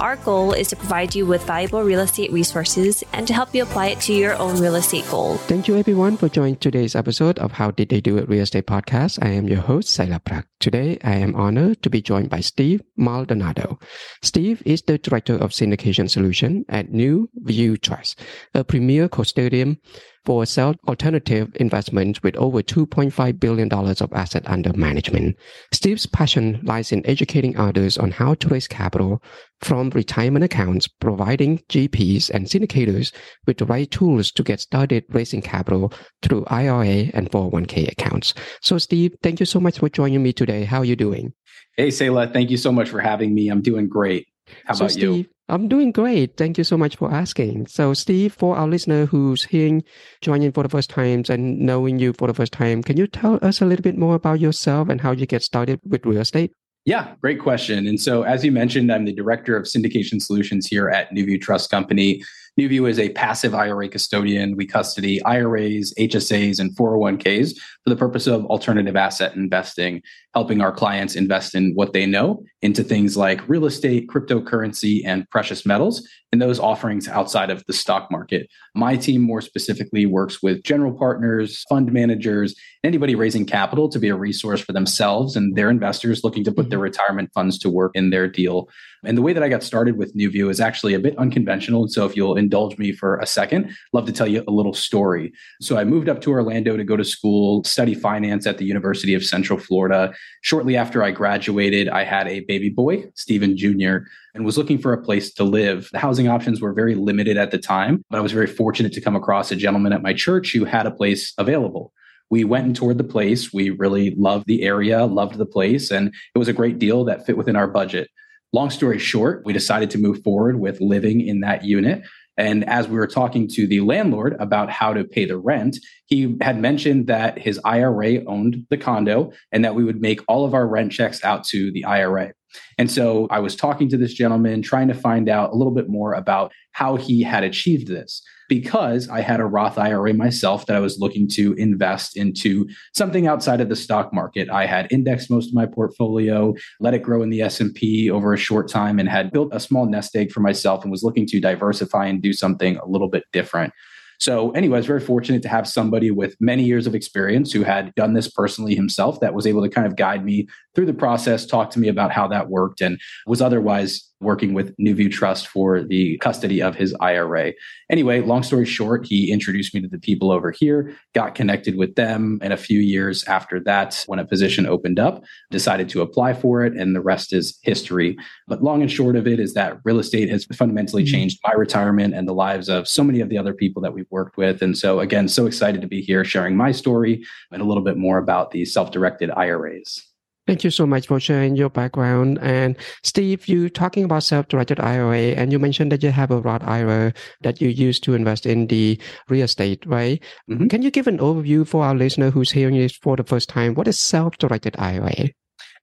Our 0.00 0.16
goal 0.16 0.52
is 0.52 0.68
to 0.68 0.76
provide 0.76 1.14
you 1.14 1.24
with 1.24 1.44
valuable 1.44 1.82
real 1.84 2.00
estate 2.00 2.32
resources 2.32 3.04
and 3.12 3.28
to 3.28 3.32
help 3.32 3.54
you 3.54 3.62
apply 3.62 3.86
it 3.86 4.00
to 4.00 4.12
your 4.12 4.34
own 4.38 4.60
real 4.60 4.74
estate 4.74 5.08
goal. 5.08 5.36
Thank 5.46 5.68
you 5.68 5.76
everyone 5.76 6.16
for 6.16 6.28
joining 6.28 6.56
today's 6.56 6.96
episode 6.96 7.38
of 7.38 7.52
How 7.52 7.70
Did 7.70 7.90
They 7.90 8.00
Do 8.00 8.18
It 8.18 8.28
Real 8.28 8.42
Estate 8.42 8.66
Podcast. 8.66 9.20
I 9.22 9.28
am 9.28 9.46
your 9.46 9.60
host, 9.60 9.88
Sayla 9.88 10.20
Prak. 10.20 10.46
Today, 10.58 10.98
I 11.04 11.14
am 11.14 11.36
honored 11.36 11.80
to 11.82 11.90
be 11.90 12.02
joined 12.02 12.28
by 12.28 12.40
Steve 12.40 12.82
Maldonado. 12.96 13.78
Steve 14.20 14.62
is 14.66 14.82
the 14.82 14.98
Director 14.98 15.36
of 15.36 15.52
Syndication 15.52 16.10
Solution 16.10 16.64
at 16.68 16.90
NuView 16.90 17.80
Trust, 17.80 18.20
a 18.52 18.64
premier 18.64 19.08
custodian 19.08 19.78
for 20.24 20.46
self 20.46 20.76
alternative 20.88 21.50
investments 21.56 22.22
with 22.22 22.36
over 22.36 22.62
$2.5 22.62 23.40
billion 23.40 23.72
of 23.72 24.12
asset 24.12 24.42
under 24.46 24.72
management. 24.72 25.36
Steve's 25.72 26.06
passion 26.06 26.60
lies 26.62 26.92
in 26.92 27.06
educating 27.06 27.56
others 27.56 27.98
on 27.98 28.10
how 28.10 28.34
to 28.34 28.48
raise 28.48 28.68
capital 28.68 29.22
from 29.60 29.90
retirement 29.90 30.44
accounts, 30.44 30.88
providing 30.88 31.58
GPs 31.70 32.30
and 32.30 32.46
syndicators 32.46 33.14
with 33.46 33.58
the 33.58 33.66
right 33.66 33.90
tools 33.90 34.30
to 34.32 34.42
get 34.42 34.60
started 34.60 35.04
raising 35.10 35.42
capital 35.42 35.92
through 36.22 36.44
IRA 36.48 37.10
and 37.14 37.30
401k 37.30 37.90
accounts. 37.90 38.34
So 38.60 38.78
Steve, 38.78 39.14
thank 39.22 39.40
you 39.40 39.46
so 39.46 39.60
much 39.60 39.78
for 39.78 39.88
joining 39.88 40.22
me 40.22 40.32
today. 40.32 40.64
How 40.64 40.78
are 40.78 40.84
you 40.84 40.96
doing? 40.96 41.32
Hey, 41.76 41.88
Sayla, 41.88 42.32
thank 42.32 42.50
you 42.50 42.56
so 42.56 42.70
much 42.70 42.88
for 42.88 43.00
having 43.00 43.34
me. 43.34 43.48
I'm 43.48 43.62
doing 43.62 43.88
great. 43.88 44.26
How 44.66 44.74
so 44.74 44.84
about 44.84 44.92
Steve, 44.92 45.16
you? 45.16 45.26
I'm 45.48 45.68
doing 45.68 45.92
great. 45.92 46.38
Thank 46.38 46.56
you 46.56 46.64
so 46.64 46.78
much 46.78 46.96
for 46.96 47.12
asking. 47.12 47.66
So, 47.66 47.92
Steve, 47.92 48.32
for 48.32 48.56
our 48.56 48.66
listener 48.66 49.04
who's 49.04 49.44
hearing, 49.44 49.84
joining 50.22 50.52
for 50.52 50.62
the 50.62 50.70
first 50.70 50.88
time 50.88 51.22
and 51.28 51.60
knowing 51.60 51.98
you 51.98 52.14
for 52.14 52.28
the 52.28 52.34
first 52.34 52.52
time, 52.52 52.82
can 52.82 52.96
you 52.96 53.06
tell 53.06 53.38
us 53.42 53.60
a 53.60 53.66
little 53.66 53.82
bit 53.82 53.98
more 53.98 54.14
about 54.14 54.40
yourself 54.40 54.88
and 54.88 55.02
how 55.02 55.10
you 55.10 55.26
get 55.26 55.42
started 55.42 55.80
with 55.84 56.06
real 56.06 56.22
estate? 56.22 56.52
Yeah, 56.86 57.14
great 57.20 57.40
question. 57.40 57.86
And 57.86 58.00
so, 58.00 58.22
as 58.22 58.42
you 58.42 58.52
mentioned, 58.52 58.90
I'm 58.90 59.04
the 59.04 59.12
director 59.12 59.54
of 59.56 59.64
syndication 59.64 60.20
solutions 60.20 60.66
here 60.66 60.88
at 60.88 61.10
NuView 61.10 61.40
Trust 61.40 61.70
Company. 61.70 62.22
NuView 62.58 62.88
is 62.88 63.00
a 63.00 63.08
passive 63.10 63.52
IRA 63.52 63.88
custodian. 63.88 64.54
We 64.56 64.64
custody 64.64 65.20
IRAs, 65.24 65.92
HSAs, 65.98 66.60
and 66.60 66.70
401ks 66.76 67.56
for 67.82 67.90
the 67.90 67.96
purpose 67.96 68.28
of 68.28 68.44
alternative 68.46 68.94
asset 68.94 69.34
investing, 69.34 70.02
helping 70.34 70.60
our 70.60 70.70
clients 70.70 71.16
invest 71.16 71.56
in 71.56 71.72
what 71.74 71.92
they 71.92 72.06
know 72.06 72.44
into 72.62 72.84
things 72.84 73.16
like 73.16 73.48
real 73.48 73.66
estate, 73.66 74.08
cryptocurrency, 74.08 75.02
and 75.04 75.28
precious 75.30 75.66
metals, 75.66 76.08
and 76.30 76.40
those 76.40 76.60
offerings 76.60 77.08
outside 77.08 77.50
of 77.50 77.64
the 77.66 77.72
stock 77.72 78.08
market. 78.10 78.48
My 78.74 78.96
team 78.96 79.22
more 79.22 79.40
specifically 79.40 80.06
works 80.06 80.40
with 80.40 80.62
general 80.62 80.92
partners, 80.92 81.64
fund 81.68 81.92
managers, 81.92 82.54
anybody 82.84 83.16
raising 83.16 83.46
capital 83.46 83.88
to 83.88 83.98
be 83.98 84.10
a 84.10 84.16
resource 84.16 84.60
for 84.60 84.72
themselves 84.72 85.34
and 85.34 85.56
their 85.56 85.70
investors 85.70 86.22
looking 86.22 86.44
to 86.44 86.52
put 86.52 86.70
their 86.70 86.78
mm-hmm. 86.78 86.84
retirement 86.84 87.30
funds 87.34 87.58
to 87.58 87.68
work 87.68 87.92
in 87.94 88.10
their 88.10 88.28
deal. 88.28 88.68
And 89.06 89.16
the 89.16 89.22
way 89.22 89.32
that 89.32 89.42
I 89.42 89.48
got 89.48 89.62
started 89.62 89.96
with 89.96 90.14
NuView 90.16 90.50
is 90.50 90.60
actually 90.60 90.94
a 90.94 90.98
bit 90.98 91.16
unconventional. 91.18 91.82
And 91.82 91.92
so 91.92 92.06
if 92.06 92.16
you'll 92.16 92.36
indulge 92.36 92.78
me 92.78 92.92
for 92.92 93.18
a 93.18 93.26
second, 93.26 93.74
love 93.92 94.06
to 94.06 94.12
tell 94.12 94.26
you 94.26 94.44
a 94.46 94.50
little 94.50 94.74
story. 94.74 95.32
So 95.60 95.76
I 95.76 95.84
moved 95.84 96.08
up 96.08 96.20
to 96.22 96.30
Orlando 96.30 96.76
to 96.76 96.84
go 96.84 96.96
to 96.96 97.04
school, 97.04 97.64
study 97.64 97.94
finance 97.94 98.46
at 98.46 98.58
the 98.58 98.64
University 98.64 99.14
of 99.14 99.24
Central 99.24 99.58
Florida. 99.58 100.12
Shortly 100.42 100.76
after 100.76 101.02
I 101.02 101.10
graduated, 101.10 101.88
I 101.88 102.04
had 102.04 102.28
a 102.28 102.40
baby 102.40 102.70
boy, 102.70 103.04
Stephen 103.14 103.56
Jr., 103.56 103.98
and 104.34 104.44
was 104.44 104.58
looking 104.58 104.78
for 104.78 104.92
a 104.92 105.00
place 105.00 105.32
to 105.34 105.44
live. 105.44 105.88
The 105.92 105.98
housing 105.98 106.28
options 106.28 106.60
were 106.60 106.72
very 106.72 106.94
limited 106.96 107.36
at 107.36 107.50
the 107.50 107.58
time, 107.58 108.04
but 108.10 108.18
I 108.18 108.20
was 108.20 108.32
very 108.32 108.48
fortunate 108.48 108.92
to 108.94 109.00
come 109.00 109.14
across 109.14 109.52
a 109.52 109.56
gentleman 109.56 109.92
at 109.92 110.02
my 110.02 110.12
church 110.12 110.52
who 110.52 110.64
had 110.64 110.86
a 110.86 110.90
place 110.90 111.32
available 111.38 111.92
we 112.30 112.44
went 112.44 112.66
and 112.66 112.74
toured 112.74 112.98
the 112.98 113.04
place. 113.04 113.52
We 113.52 113.70
really 113.70 114.14
loved 114.16 114.46
the 114.46 114.62
area, 114.62 115.04
loved 115.04 115.38
the 115.38 115.46
place, 115.46 115.90
and 115.90 116.08
it 116.34 116.38
was 116.38 116.48
a 116.48 116.52
great 116.52 116.78
deal 116.78 117.04
that 117.04 117.26
fit 117.26 117.36
within 117.36 117.56
our 117.56 117.68
budget. 117.68 118.10
Long 118.54 118.70
story 118.70 119.00
short, 119.00 119.42
we 119.44 119.52
decided 119.52 119.90
to 119.90 119.98
move 119.98 120.22
forward 120.22 120.60
with 120.60 120.80
living 120.80 121.20
in 121.20 121.40
that 121.40 121.64
unit. 121.64 122.04
And 122.36 122.64
as 122.68 122.86
we 122.86 122.96
were 122.96 123.08
talking 123.08 123.48
to 123.48 123.66
the 123.66 123.80
landlord 123.80 124.36
about 124.38 124.70
how 124.70 124.92
to 124.94 125.02
pay 125.02 125.24
the 125.24 125.36
rent, 125.36 125.76
he 126.06 126.36
had 126.40 126.60
mentioned 126.60 127.08
that 127.08 127.36
his 127.36 127.58
IRA 127.64 128.24
owned 128.26 128.64
the 128.70 128.76
condo 128.76 129.32
and 129.50 129.64
that 129.64 129.74
we 129.74 129.82
would 129.82 130.00
make 130.00 130.20
all 130.28 130.44
of 130.44 130.54
our 130.54 130.68
rent 130.68 130.92
checks 130.92 131.24
out 131.24 131.42
to 131.46 131.72
the 131.72 131.84
IRA. 131.84 132.32
And 132.78 132.88
so 132.88 133.26
I 133.28 133.40
was 133.40 133.56
talking 133.56 133.88
to 133.88 133.96
this 133.96 134.14
gentleman, 134.14 134.62
trying 134.62 134.86
to 134.86 134.94
find 134.94 135.28
out 135.28 135.52
a 135.52 135.56
little 135.56 135.74
bit 135.74 135.88
more 135.88 136.14
about 136.14 136.52
how 136.70 136.94
he 136.94 137.24
had 137.24 137.42
achieved 137.42 137.88
this 137.88 138.22
because 138.60 139.08
I 139.08 139.20
had 139.20 139.40
a 139.40 139.44
Roth 139.44 139.78
IRA 139.78 140.14
myself 140.14 140.66
that 140.66 140.76
I 140.76 140.78
was 140.78 141.00
looking 141.00 141.26
to 141.30 141.54
invest 141.54 142.16
into 142.16 142.68
something 142.94 143.26
outside 143.26 143.60
of 143.60 143.68
the 143.68 143.74
stock 143.74 144.14
market. 144.14 144.48
I 144.48 144.64
had 144.66 144.86
indexed 144.92 145.28
most 145.28 145.48
of 145.48 145.54
my 145.54 145.66
portfolio, 145.66 146.54
let 146.78 146.94
it 146.94 147.02
grow 147.02 147.20
in 147.22 147.30
the 147.30 147.42
S&P 147.42 148.08
over 148.08 148.32
a 148.32 148.36
short 148.36 148.68
time 148.68 149.00
and 149.00 149.08
had 149.08 149.32
built 149.32 149.48
a 149.52 149.58
small 149.58 149.86
nest 149.86 150.14
egg 150.14 150.30
for 150.30 150.38
myself 150.38 150.84
and 150.84 150.92
was 150.92 151.02
looking 151.02 151.26
to 151.26 151.40
diversify 151.40 152.06
and 152.06 152.22
do 152.22 152.32
something 152.32 152.76
a 152.76 152.86
little 152.86 153.08
bit 153.08 153.24
different. 153.32 153.72
So, 154.20 154.52
anyway, 154.52 154.76
I 154.76 154.78
was 154.78 154.86
very 154.86 155.00
fortunate 155.00 155.42
to 155.42 155.48
have 155.48 155.66
somebody 155.66 156.12
with 156.12 156.36
many 156.40 156.62
years 156.62 156.86
of 156.86 156.94
experience 156.94 157.52
who 157.52 157.64
had 157.64 157.92
done 157.96 158.14
this 158.14 158.30
personally 158.30 158.76
himself 158.76 159.18
that 159.18 159.34
was 159.34 159.46
able 159.46 159.62
to 159.62 159.68
kind 159.68 159.86
of 159.86 159.96
guide 159.96 160.24
me 160.24 160.46
through 160.74 160.86
the 160.86 160.94
process, 160.94 161.44
talk 161.44 161.70
to 161.70 161.80
me 161.80 161.88
about 161.88 162.12
how 162.12 162.28
that 162.28 162.48
worked, 162.48 162.80
and 162.80 163.00
was 163.26 163.42
otherwise 163.42 164.08
working 164.20 164.54
with 164.54 164.76
NuView 164.78 165.10
Trust 165.10 165.48
for 165.48 165.82
the 165.82 166.16
custody 166.18 166.62
of 166.62 166.74
his 166.74 166.94
IRA. 167.00 167.52
Anyway, 167.90 168.20
long 168.20 168.42
story 168.42 168.64
short, 168.64 169.06
he 169.06 169.30
introduced 169.30 169.74
me 169.74 169.80
to 169.80 169.88
the 169.88 169.98
people 169.98 170.30
over 170.30 170.50
here, 170.50 170.96
got 171.14 171.34
connected 171.34 171.76
with 171.76 171.94
them, 171.94 172.38
and 172.42 172.52
a 172.52 172.56
few 172.56 172.80
years 172.80 173.24
after 173.24 173.60
that, 173.60 174.02
when 174.06 174.18
a 174.18 174.24
position 174.24 174.66
opened 174.66 174.98
up, 174.98 175.22
decided 175.50 175.88
to 175.90 176.00
apply 176.00 176.32
for 176.32 176.64
it, 176.64 176.74
and 176.74 176.94
the 176.94 177.00
rest 177.00 177.32
is 177.32 177.58
history. 177.62 178.16
But 178.48 178.62
long 178.62 178.82
and 178.82 178.90
short 178.90 179.16
of 179.16 179.26
it 179.26 179.38
is 179.38 179.54
that 179.54 179.78
real 179.84 179.98
estate 179.98 180.28
has 180.30 180.46
fundamentally 180.46 181.04
mm-hmm. 181.04 181.12
changed 181.12 181.40
my 181.44 181.52
retirement 181.52 182.14
and 182.14 182.26
the 182.26 182.34
lives 182.34 182.68
of 182.68 182.88
so 182.88 183.04
many 183.04 183.20
of 183.20 183.28
the 183.28 183.38
other 183.38 183.54
people 183.54 183.82
that 183.82 183.92
we've 183.92 184.10
worked 184.10 184.36
with. 184.36 184.62
And 184.62 184.76
so, 184.76 185.00
again, 185.00 185.28
so 185.28 185.46
excited 185.46 185.80
to 185.80 185.86
be 185.86 186.00
here 186.00 186.24
sharing 186.24 186.56
my 186.56 186.72
story 186.72 187.24
and 187.50 187.60
a 187.60 187.64
little 187.64 187.84
bit 187.84 187.96
more 187.96 188.18
about 188.18 188.50
the 188.50 188.64
self 188.64 188.90
directed 188.90 189.30
IRAs. 189.30 190.13
Thank 190.46 190.62
you 190.62 190.70
so 190.70 190.86
much 190.86 191.06
for 191.06 191.18
sharing 191.18 191.56
your 191.56 191.70
background. 191.70 192.38
And 192.42 192.76
Steve, 193.02 193.48
you 193.48 193.70
talking 193.70 194.04
about 194.04 194.24
self-directed 194.24 194.78
IRA, 194.78 195.32
and 195.32 195.50
you 195.50 195.58
mentioned 195.58 195.90
that 195.92 196.02
you 196.02 196.10
have 196.10 196.30
a 196.30 196.40
Roth 196.40 196.62
IRA 196.64 197.14
that 197.40 197.62
you 197.62 197.68
use 197.70 197.98
to 198.00 198.12
invest 198.12 198.44
in 198.44 198.66
the 198.66 199.00
real 199.30 199.44
estate, 199.44 199.86
right? 199.86 200.22
Mm-hmm. 200.50 200.66
Can 200.66 200.82
you 200.82 200.90
give 200.90 201.06
an 201.06 201.18
overview 201.18 201.66
for 201.66 201.82
our 201.82 201.94
listener 201.94 202.30
who's 202.30 202.50
hearing 202.50 202.76
this 202.76 202.94
for 202.94 203.16
the 203.16 203.24
first 203.24 203.48
time? 203.48 203.74
What 203.74 203.88
is 203.88 203.98
self-directed 203.98 204.76
IRA? 204.78 205.30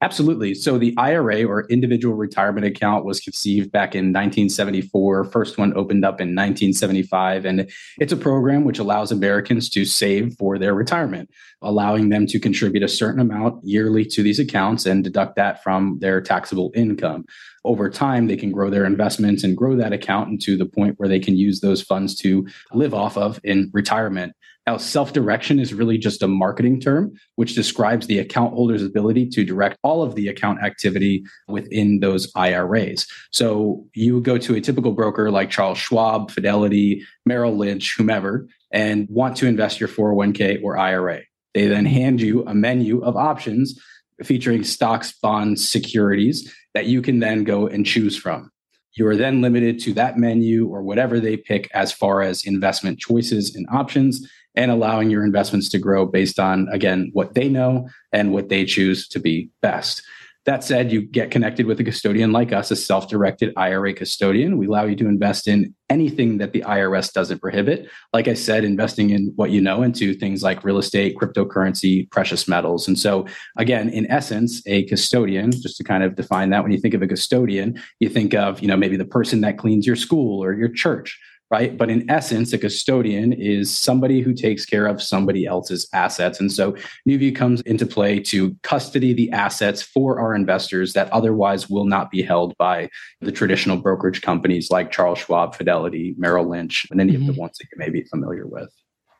Absolutely. 0.03 0.55
So 0.55 0.79
the 0.79 0.95
IRA 0.97 1.43
or 1.45 1.67
individual 1.67 2.15
retirement 2.15 2.65
account 2.65 3.05
was 3.05 3.19
conceived 3.19 3.71
back 3.71 3.93
in 3.93 4.05
1974. 4.05 5.25
First 5.25 5.59
one 5.59 5.77
opened 5.77 6.03
up 6.03 6.19
in 6.19 6.29
1975. 6.29 7.45
And 7.45 7.69
it's 7.99 8.11
a 8.11 8.17
program 8.17 8.63
which 8.63 8.79
allows 8.79 9.11
Americans 9.11 9.69
to 9.69 9.85
save 9.85 10.33
for 10.39 10.57
their 10.57 10.73
retirement, 10.73 11.29
allowing 11.61 12.09
them 12.09 12.25
to 12.27 12.39
contribute 12.39 12.83
a 12.83 12.87
certain 12.87 13.21
amount 13.21 13.63
yearly 13.63 14.03
to 14.05 14.23
these 14.23 14.39
accounts 14.39 14.87
and 14.87 15.03
deduct 15.03 15.35
that 15.35 15.61
from 15.61 15.99
their 15.99 16.19
taxable 16.19 16.71
income. 16.75 17.23
Over 17.63 17.87
time, 17.87 18.25
they 18.25 18.37
can 18.37 18.51
grow 18.51 18.71
their 18.71 18.85
investments 18.85 19.43
and 19.43 19.55
grow 19.55 19.75
that 19.75 19.93
account 19.93 20.31
into 20.31 20.57
the 20.57 20.65
point 20.65 20.95
where 20.97 21.09
they 21.09 21.19
can 21.19 21.37
use 21.37 21.59
those 21.59 21.83
funds 21.83 22.15
to 22.21 22.47
live 22.73 22.95
off 22.95 23.17
of 23.17 23.39
in 23.43 23.69
retirement. 23.71 24.33
Self 24.77 25.13
direction 25.13 25.59
is 25.59 25.73
really 25.73 25.97
just 25.97 26.21
a 26.21 26.27
marketing 26.27 26.79
term, 26.79 27.13
which 27.35 27.55
describes 27.55 28.07
the 28.07 28.19
account 28.19 28.53
holder's 28.53 28.83
ability 28.83 29.27
to 29.29 29.43
direct 29.43 29.77
all 29.83 30.03
of 30.03 30.15
the 30.15 30.27
account 30.27 30.63
activity 30.63 31.23
within 31.47 31.99
those 31.99 32.31
IRAs. 32.35 33.07
So 33.31 33.85
you 33.93 34.21
go 34.21 34.37
to 34.37 34.55
a 34.55 34.61
typical 34.61 34.91
broker 34.91 35.31
like 35.31 35.49
Charles 35.49 35.77
Schwab, 35.77 36.31
Fidelity, 36.31 37.03
Merrill 37.25 37.55
Lynch, 37.55 37.95
whomever, 37.97 38.47
and 38.71 39.07
want 39.09 39.37
to 39.37 39.47
invest 39.47 39.79
your 39.79 39.89
401k 39.89 40.61
or 40.63 40.77
IRA. 40.77 41.21
They 41.53 41.67
then 41.67 41.85
hand 41.85 42.21
you 42.21 42.45
a 42.45 42.53
menu 42.53 43.03
of 43.03 43.15
options 43.15 43.79
featuring 44.23 44.63
stocks, 44.63 45.13
bonds, 45.21 45.67
securities 45.67 46.53
that 46.73 46.85
you 46.85 47.01
can 47.01 47.19
then 47.19 47.43
go 47.43 47.67
and 47.67 47.85
choose 47.85 48.17
from. 48.17 48.51
You 48.93 49.07
are 49.07 49.15
then 49.15 49.41
limited 49.41 49.79
to 49.81 49.93
that 49.93 50.17
menu 50.17 50.67
or 50.67 50.81
whatever 50.81 51.19
they 51.19 51.37
pick 51.37 51.69
as 51.73 51.93
far 51.93 52.21
as 52.21 52.45
investment 52.45 52.99
choices 52.99 53.55
and 53.55 53.65
options 53.71 54.29
and 54.55 54.71
allowing 54.71 55.09
your 55.09 55.23
investments 55.23 55.69
to 55.69 55.79
grow 55.79 56.05
based 56.05 56.39
on, 56.39 56.67
again, 56.71 57.09
what 57.13 57.33
they 57.33 57.49
know 57.49 57.87
and 58.11 58.33
what 58.33 58.49
they 58.49 58.65
choose 58.65 59.07
to 59.09 59.19
be 59.19 59.49
best. 59.61 60.01
That 60.45 60.63
said, 60.63 60.91
you 60.91 61.03
get 61.03 61.29
connected 61.29 61.67
with 61.67 61.79
a 61.81 61.83
custodian 61.83 62.31
like 62.31 62.51
us, 62.51 62.71
a 62.71 62.75
self 62.75 63.07
directed 63.07 63.53
IRA 63.55 63.93
custodian. 63.93 64.57
We 64.57 64.65
allow 64.65 64.85
you 64.85 64.95
to 64.95 65.07
invest 65.07 65.47
in 65.47 65.75
anything 65.87 66.39
that 66.39 66.51
the 66.51 66.61
IRS 66.61 67.13
doesn't 67.13 67.41
prohibit. 67.41 67.87
Like 68.11 68.27
I 68.27 68.33
said, 68.33 68.63
investing 68.63 69.11
in 69.11 69.33
what 69.35 69.51
you 69.51 69.61
know 69.61 69.83
into 69.83 70.15
things 70.15 70.41
like 70.41 70.63
real 70.63 70.79
estate, 70.79 71.15
cryptocurrency, 71.15 72.09
precious 72.09 72.47
metals. 72.47 72.87
And 72.87 72.97
so, 72.97 73.27
again, 73.55 73.89
in 73.89 74.09
essence, 74.09 74.63
a 74.65 74.83
custodian, 74.85 75.51
just 75.51 75.77
to 75.77 75.83
kind 75.83 76.03
of 76.03 76.15
define 76.15 76.49
that, 76.49 76.63
when 76.63 76.71
you 76.71 76.79
think 76.79 76.95
of 76.95 77.03
a 77.03 77.07
custodian, 77.07 77.79
you 77.99 78.09
think 78.09 78.33
of, 78.33 78.61
you 78.61 78.67
know, 78.67 78.77
maybe 78.77 78.97
the 78.97 79.05
person 79.05 79.41
that 79.41 79.59
cleans 79.59 79.85
your 79.85 79.95
school 79.95 80.43
or 80.43 80.53
your 80.53 80.69
church 80.69 81.19
right? 81.51 81.77
But 81.77 81.89
in 81.89 82.09
essence, 82.09 82.53
a 82.53 82.57
custodian 82.57 83.33
is 83.33 83.75
somebody 83.75 84.21
who 84.21 84.33
takes 84.33 84.65
care 84.65 84.87
of 84.87 85.01
somebody 85.01 85.45
else's 85.45 85.87
assets. 85.93 86.39
And 86.39 86.51
so 86.51 86.75
NuView 87.07 87.35
comes 87.35 87.61
into 87.61 87.85
play 87.85 88.19
to 88.21 88.55
custody 88.63 89.13
the 89.13 89.29
assets 89.31 89.81
for 89.81 90.19
our 90.19 90.33
investors 90.33 90.93
that 90.93 91.11
otherwise 91.11 91.69
will 91.69 91.85
not 91.85 92.09
be 92.09 92.21
held 92.21 92.55
by 92.57 92.89
the 93.19 93.33
traditional 93.33 93.77
brokerage 93.77 94.21
companies 94.21 94.71
like 94.71 94.91
Charles 94.91 95.19
Schwab, 95.19 95.53
Fidelity, 95.53 96.15
Merrill 96.17 96.49
Lynch, 96.49 96.87
and 96.89 97.01
any 97.01 97.13
mm-hmm. 97.13 97.21
of 97.21 97.27
the 97.27 97.33
mm-hmm. 97.33 97.41
ones 97.41 97.57
that 97.57 97.67
you 97.71 97.77
may 97.77 97.89
be 97.89 98.03
familiar 98.05 98.47
with. 98.47 98.69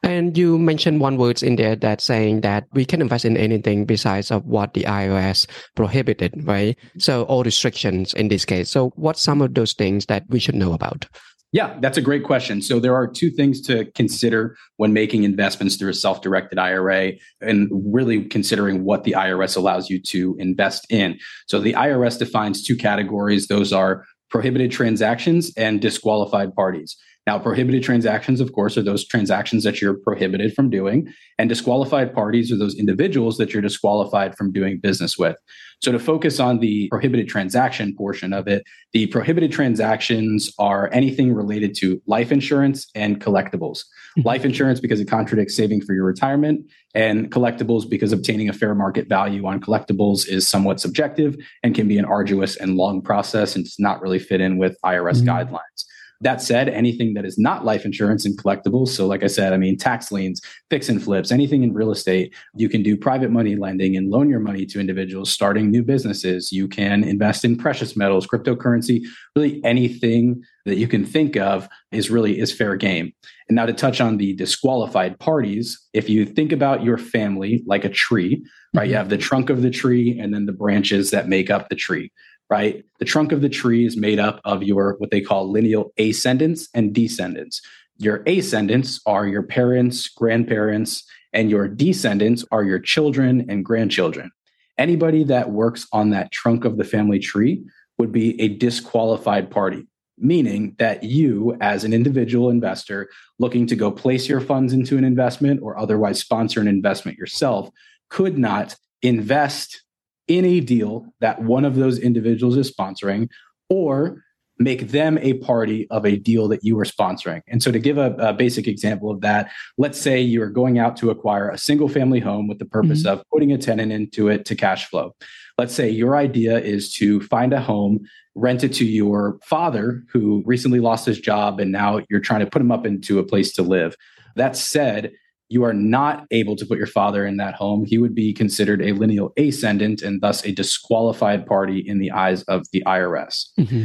And 0.04 0.36
you 0.36 0.58
mentioned 0.58 1.00
one 1.00 1.18
word 1.18 1.44
in 1.44 1.58
there 1.58 1.76
that 1.76 2.02
saying 2.02 2.42
that 2.42 2.66
we 2.74 2.86
can 2.86 3.02
invest 3.02 3.24
in 3.24 3.38
anything 3.38 3.86
besides 3.86 4.32
of 4.32 4.46
what 4.46 4.74
the 4.74 4.84
IRS 4.84 5.46
prohibited, 5.76 6.34
right? 6.44 6.76
So 6.98 7.24
all 7.24 7.44
restrictions 7.44 8.14
in 8.16 8.28
this 8.30 8.44
case. 8.44 8.72
So 8.72 8.90
what 8.96 9.20
some 9.20 9.44
of 9.44 9.54
those 9.54 9.74
things 9.74 10.08
that 10.08 10.24
we 10.30 10.40
should 10.40 10.56
know 10.56 10.74
about? 10.74 11.06
Yeah, 11.54 11.78
that's 11.82 11.98
a 11.98 12.02
great 12.02 12.24
question. 12.24 12.62
So 12.62 12.80
there 12.80 12.96
are 12.96 13.08
two 13.08 13.30
things 13.30 13.60
to 13.64 13.86
consider 13.92 14.56
when 14.78 14.94
making 14.94 15.24
investments 15.24 15.76
through 15.76 15.90
a 15.90 15.94
self-directed 15.94 16.58
IRA 16.58 17.14
and 17.42 17.70
really 17.72 18.24
considering 18.24 18.86
what 18.86 19.04
the 19.04 19.12
IRS 19.18 19.58
allows 19.58 19.90
you 19.90 20.02
to 20.04 20.38
invest 20.40 20.86
in. 20.90 21.20
So 21.48 21.60
the 21.60 21.74
IRS 21.74 22.18
defines 22.18 22.64
two 22.64 22.78
categories. 22.78 23.48
Those 23.48 23.74
are 23.74 24.06
prohibited 24.30 24.72
transactions 24.72 25.52
and 25.58 25.82
disqualified 25.82 26.56
parties. 26.56 26.96
Now, 27.28 27.38
prohibited 27.38 27.84
transactions, 27.84 28.42
of 28.42 28.52
course, 28.52 28.78
are 28.78 28.82
those 28.82 29.06
transactions 29.06 29.64
that 29.64 29.80
you're 29.80 29.94
prohibited 29.94 30.56
from 30.56 30.72
doing, 30.72 31.14
and 31.38 31.48
disqualified 31.48 32.16
parties 32.16 32.52
are 32.52 32.58
those 32.58 32.76
individuals 32.76 33.38
that 33.38 33.54
you're 33.54 33.62
disqualified 33.62 34.36
from 34.36 34.52
doing 34.52 34.80
business 34.80 35.20
with. 35.20 35.38
So, 35.84 35.92
to 35.92 36.00
focus 36.00 36.40
on 36.40 36.60
the 36.60 36.88
prohibited 36.90 37.28
transaction 37.28 37.96
portion 37.96 38.34
of 38.34 38.48
it, 38.48 38.64
the 38.94 39.06
prohibited 39.08 39.52
transactions 39.52 40.52
are 40.58 40.90
anything 40.92 41.34
related 41.34 41.76
to 41.78 42.02
life 42.08 42.32
insurance 42.32 42.88
and 42.96 43.22
collectibles. 43.22 43.84
Mm-hmm. 44.18 44.28
life 44.28 44.44
insurance 44.44 44.82
because 44.82 45.00
it 45.00 45.06
contradicts 45.06 45.56
saving 45.56 45.80
for 45.82 45.94
your 45.94 46.04
retirement, 46.04 46.70
and 46.94 47.32
collectibles 47.32 47.90
because 47.90 48.12
obtaining 48.12 48.50
a 48.50 48.54
fair 48.54 48.76
market 48.76 49.08
value 49.08 49.46
on 49.46 49.62
collectibles 49.62 50.28
is 50.28 50.46
somewhat 50.46 50.82
subjective 50.82 51.38
and 51.64 51.74
can 51.76 51.88
be 51.88 51.98
an 51.98 52.04
arduous 52.04 52.58
and 52.58 52.76
long 52.76 53.02
process 53.02 53.56
and 53.56 53.64
does 53.64 53.80
not 53.80 54.02
really 54.02 54.20
fit 54.20 54.42
in 54.42 54.58
with 54.58 54.76
IRS 54.84 55.22
mm-hmm. 55.22 55.30
guidelines. 55.30 55.86
That 56.22 56.42
said, 56.42 56.70
anything 56.70 57.14
that 57.16 57.26
is 57.26 57.38
not 57.38 57.66
life 57.66 57.84
insurance 57.84 58.26
and 58.26 58.38
collectibles, 58.38 58.90
so 58.90 59.08
like 59.08 59.24
I 59.24 59.28
said, 59.28 59.54
I 59.54 59.58
mean, 59.58 59.78
tax 59.78 60.12
liens, 60.12 60.42
fix 60.70 60.88
and 60.88 61.02
flips, 61.02 61.32
anything 61.32 61.64
in 61.64 61.74
real 61.74 61.92
estate, 61.92 62.34
you 62.56 62.70
can 62.70 62.84
do 62.84 62.96
private 62.96 63.32
money 63.32 63.56
lending 63.56 63.98
and 63.98 64.10
loan 64.10 64.30
your 64.30 64.40
money 64.40 64.66
to 64.68 64.80
individuals 64.80 65.32
starting 65.32 65.72
new 65.72 65.84
businesses. 65.84 66.52
You 66.52 66.68
can 66.68 67.04
invest 67.04 67.44
in 67.44 67.58
precious 67.58 67.98
metals, 67.98 68.28
cryptocurrency, 68.28 69.02
really 69.36 69.64
anything 69.64 70.44
that 70.66 70.78
you 70.78 70.88
can 70.88 71.06
think 71.06 71.36
of 71.38 71.68
is 71.92 72.12
really 72.12 72.40
is 72.40 72.54
fair 72.54 72.76
game. 72.76 73.14
And 73.50 73.56
now 73.56 73.66
to 73.66 73.74
touch 73.74 74.00
on 74.00 74.18
the 74.18 74.34
disqualified 74.34 75.20
parties, 75.20 75.80
if 75.94 76.10
you 76.10 76.26
think 76.26 76.52
about 76.52 76.84
your 76.84 76.98
family 76.98 77.64
like 77.66 77.84
a 77.84 77.90
tree, 77.90 78.46
right? 78.74 78.84
Mm-hmm. 78.84 78.92
You 78.92 78.96
have 78.98 79.10
the 79.10 79.18
trunk 79.18 79.50
of 79.50 79.62
the 79.62 79.72
tree 79.72 80.18
and 80.20 80.34
then 80.34 80.46
the 80.46 80.54
branches 80.54 81.12
that 81.12 81.28
make 81.28 81.50
up 81.50 81.70
the 81.70 81.76
tree 81.76 82.12
right? 82.52 82.84
The 83.00 83.06
trunk 83.06 83.32
of 83.32 83.42
the 83.42 83.50
tree 83.50 83.86
is 83.86 83.96
made 83.96 84.20
up 84.20 84.42
of 84.44 84.62
your 84.62 84.96
what 85.00 85.10
they 85.10 85.22
call 85.22 85.50
lineal 85.50 85.94
ascendants 85.98 86.68
and 86.76 86.94
descendants. 86.94 87.62
Your 87.98 88.24
ascendants 88.28 89.00
are 89.06 89.26
your 89.26 89.42
parents, 89.42 90.10
grandparents, 90.10 91.04
and 91.32 91.50
your 91.50 91.70
descendants 91.70 92.44
are 92.52 92.64
your 92.64 92.80
children 92.80 93.46
and 93.50 93.64
grandchildren. 93.64 94.32
Anybody 94.78 95.24
that 95.24 95.52
works 95.52 95.88
on 95.94 96.10
that 96.10 96.32
trunk 96.32 96.66
of 96.66 96.78
the 96.78 96.84
family 96.84 97.20
tree 97.20 97.64
would 97.98 98.12
be 98.12 98.40
a 98.42 98.50
disqualified 98.50 99.50
party, 99.50 99.88
meaning 100.18 100.76
that 100.78 101.04
you, 101.04 101.58
as 101.62 101.86
an 101.86 101.94
individual 101.94 102.50
investor 102.50 103.10
looking 103.40 103.66
to 103.68 103.76
go 103.78 103.92
place 103.92 104.28
your 104.28 104.42
funds 104.42 104.74
into 104.74 104.98
an 104.98 105.06
investment 105.06 105.62
or 105.64 105.78
otherwise 105.78 106.20
sponsor 106.20 106.60
an 106.60 106.68
investment 106.68 107.18
yourself, 107.18 107.70
could 108.10 108.38
not 108.38 108.76
invest 109.02 109.84
in 110.32 110.46
a 110.46 110.62
deal 110.62 111.06
that 111.20 111.42
one 111.42 111.66
of 111.66 111.76
those 111.76 112.00
individuals 112.00 112.56
is 112.56 112.72
sponsoring 112.72 113.28
or 113.70 114.24
make 114.58 114.90
them 114.90 115.18
a 115.18 115.34
party 115.36 115.88
of 115.90 116.06
a 116.06 116.16
deal 116.16 116.48
that 116.48 116.64
you 116.64 116.80
are 116.80 116.86
sponsoring. 116.86 117.42
And 117.48 117.62
so, 117.62 117.72
to 117.72 117.80
give 117.80 117.98
a, 117.98 118.14
a, 118.14 118.32
basic 118.32 118.68
example 118.68 119.12
of 119.12 119.22
that, 119.22 119.52
let's 119.78 120.00
say 120.00 120.22
you 120.22 120.42
are 120.42 120.50
going 120.50 120.80
out 120.80 120.96
to 120.98 121.10
acquire 121.10 121.50
a 121.50 121.58
single 121.58 121.90
family 121.90 122.20
home 122.20 122.48
with 122.48 122.60
the 122.60 122.66
purpose 122.66 123.04
mm-hmm. 123.04 123.20
of 123.20 123.26
putting 123.32 123.52
a 123.52 123.58
tenant 123.58 123.92
into 123.92 124.30
it 124.30 124.46
to 124.46 124.56
cash 124.56 124.88
flow. 124.88 125.16
Let's 125.58 125.74
say 125.74 125.90
your 125.90 126.16
idea 126.16 126.60
is 126.60 126.94
to 126.94 127.20
find 127.22 127.52
a 127.52 127.60
home, 127.60 128.00
rent 128.36 128.64
it 128.64 128.74
to 128.76 128.86
your 128.86 129.40
father 129.44 130.04
who 130.14 130.44
recently 130.46 130.80
lost 130.80 131.06
his 131.06 131.20
job, 131.20 131.60
and 131.60 131.72
now 131.72 132.00
you're 132.10 132.22
trying 132.22 132.40
to 132.40 132.50
put 132.50 132.62
him 132.62 132.72
up 132.72 132.86
into 132.86 133.20
a 133.20 133.24
place 133.24 133.52
to 133.54 133.64
live. 133.64 133.96
That 134.38 134.56
said, 134.56 135.12
you 135.52 135.66
are 135.66 135.74
not 135.74 136.26
able 136.32 136.56
to 136.56 136.66
put 136.66 136.78
your 136.78 136.88
father 136.88 137.26
in 137.26 137.36
that 137.36 137.54
home, 137.56 137.86
he 137.86 137.98
would 137.98 138.16
be 138.16 138.32
considered 138.32 138.82
a 138.82 138.94
lineal 138.94 139.34
ascendant 139.38 140.02
and 140.02 140.22
thus 140.22 140.46
a 140.46 140.52
disqualified 140.54 141.46
party 141.46 141.80
in 141.80 142.00
the 142.00 142.10
eyes 142.10 142.42
of 142.44 142.66
the 142.72 142.82
IRS. 142.88 143.48
Mm-hmm. 143.60 143.84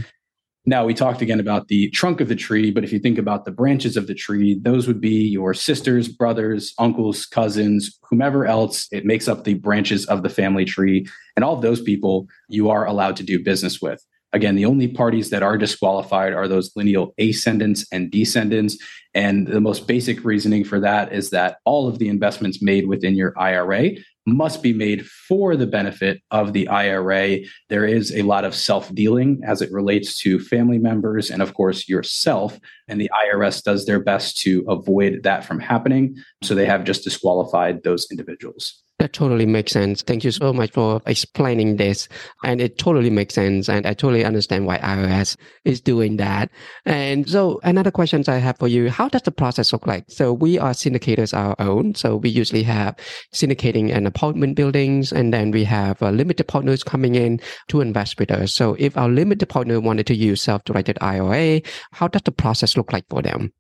Now, 0.68 0.84
we 0.84 0.94
talked 0.94 1.22
again 1.22 1.40
about 1.40 1.66
the 1.66 1.90
trunk 1.90 2.20
of 2.20 2.28
the 2.28 2.36
tree, 2.36 2.70
but 2.70 2.84
if 2.84 2.92
you 2.92 3.00
think 3.00 3.18
about 3.18 3.44
the 3.44 3.50
branches 3.50 3.96
of 3.96 4.06
the 4.06 4.14
tree, 4.14 4.58
those 4.62 4.86
would 4.86 5.00
be 5.00 5.28
your 5.28 5.54
sisters, 5.54 6.06
brothers, 6.08 6.72
uncles, 6.78 7.26
cousins, 7.26 7.98
whomever 8.08 8.46
else 8.46 8.86
it 8.92 9.04
makes 9.04 9.26
up 9.26 9.42
the 9.42 9.54
branches 9.54 10.06
of 10.06 10.22
the 10.22 10.28
family 10.28 10.64
tree. 10.64 11.06
And 11.34 11.44
all 11.44 11.54
of 11.54 11.62
those 11.62 11.80
people 11.80 12.26
you 12.48 12.70
are 12.70 12.86
allowed 12.86 13.16
to 13.16 13.22
do 13.24 13.42
business 13.42 13.80
with. 13.80 14.04
Again, 14.36 14.54
the 14.54 14.66
only 14.66 14.86
parties 14.86 15.30
that 15.30 15.42
are 15.42 15.56
disqualified 15.56 16.34
are 16.34 16.46
those 16.46 16.70
lineal 16.76 17.14
ascendants 17.16 17.86
and 17.90 18.10
descendants. 18.10 18.76
And 19.14 19.46
the 19.46 19.62
most 19.62 19.88
basic 19.88 20.26
reasoning 20.26 20.62
for 20.62 20.78
that 20.78 21.10
is 21.10 21.30
that 21.30 21.56
all 21.64 21.88
of 21.88 21.98
the 21.98 22.10
investments 22.10 22.60
made 22.60 22.86
within 22.86 23.14
your 23.14 23.32
IRA 23.38 23.92
must 24.26 24.62
be 24.62 24.74
made 24.74 25.06
for 25.06 25.56
the 25.56 25.66
benefit 25.66 26.20
of 26.30 26.52
the 26.52 26.68
IRA. 26.68 27.38
There 27.70 27.86
is 27.86 28.14
a 28.14 28.24
lot 28.24 28.44
of 28.44 28.54
self 28.54 28.94
dealing 28.94 29.40
as 29.42 29.62
it 29.62 29.72
relates 29.72 30.18
to 30.20 30.38
family 30.38 30.76
members 30.76 31.30
and, 31.30 31.40
of 31.40 31.54
course, 31.54 31.88
yourself. 31.88 32.60
And 32.88 33.00
the 33.00 33.10
IRS 33.32 33.62
does 33.62 33.86
their 33.86 34.00
best 34.00 34.36
to 34.42 34.66
avoid 34.68 35.22
that 35.22 35.46
from 35.46 35.60
happening. 35.60 36.14
So 36.42 36.54
they 36.54 36.66
have 36.66 36.84
just 36.84 37.04
disqualified 37.04 37.84
those 37.84 38.06
individuals. 38.10 38.82
That 38.98 39.12
totally 39.12 39.44
makes 39.44 39.72
sense. 39.72 40.00
Thank 40.00 40.24
you 40.24 40.30
so 40.30 40.54
much 40.54 40.70
for 40.70 41.02
explaining 41.04 41.76
this. 41.76 42.08
And 42.42 42.62
it 42.62 42.78
totally 42.78 43.10
makes 43.10 43.34
sense. 43.34 43.68
And 43.68 43.84
I 43.86 43.92
totally 43.92 44.24
understand 44.24 44.64
why 44.64 44.78
IRS 44.78 45.36
is 45.66 45.82
doing 45.82 46.16
that. 46.16 46.50
And 46.86 47.28
so 47.28 47.60
another 47.62 47.90
question 47.90 48.24
I 48.26 48.36
have 48.36 48.56
for 48.56 48.68
you, 48.68 48.88
how 48.88 49.10
does 49.10 49.20
the 49.22 49.30
process 49.30 49.70
look 49.74 49.86
like? 49.86 50.04
So 50.08 50.32
we 50.32 50.58
are 50.58 50.70
syndicators 50.70 51.36
our 51.36 51.54
own. 51.58 51.94
So 51.94 52.16
we 52.16 52.30
usually 52.30 52.62
have 52.62 52.96
syndicating 53.34 53.94
and 53.94 54.06
apartment 54.06 54.56
buildings 54.56 55.12
and 55.12 55.30
then 55.30 55.50
we 55.50 55.64
have 55.64 56.02
uh, 56.02 56.08
limited 56.08 56.48
partners 56.48 56.82
coming 56.82 57.16
in 57.16 57.38
to 57.68 57.82
invest 57.82 58.18
with 58.18 58.30
us. 58.30 58.54
So 58.54 58.76
if 58.78 58.96
our 58.96 59.10
limited 59.10 59.46
partner 59.50 59.78
wanted 59.78 60.06
to 60.06 60.14
use 60.14 60.40
self-directed 60.40 60.96
IRA, 61.02 61.60
how 61.92 62.08
does 62.08 62.22
the 62.22 62.32
process 62.32 62.78
look 62.78 62.94
like 62.94 63.04
for 63.10 63.20
them? 63.20 63.52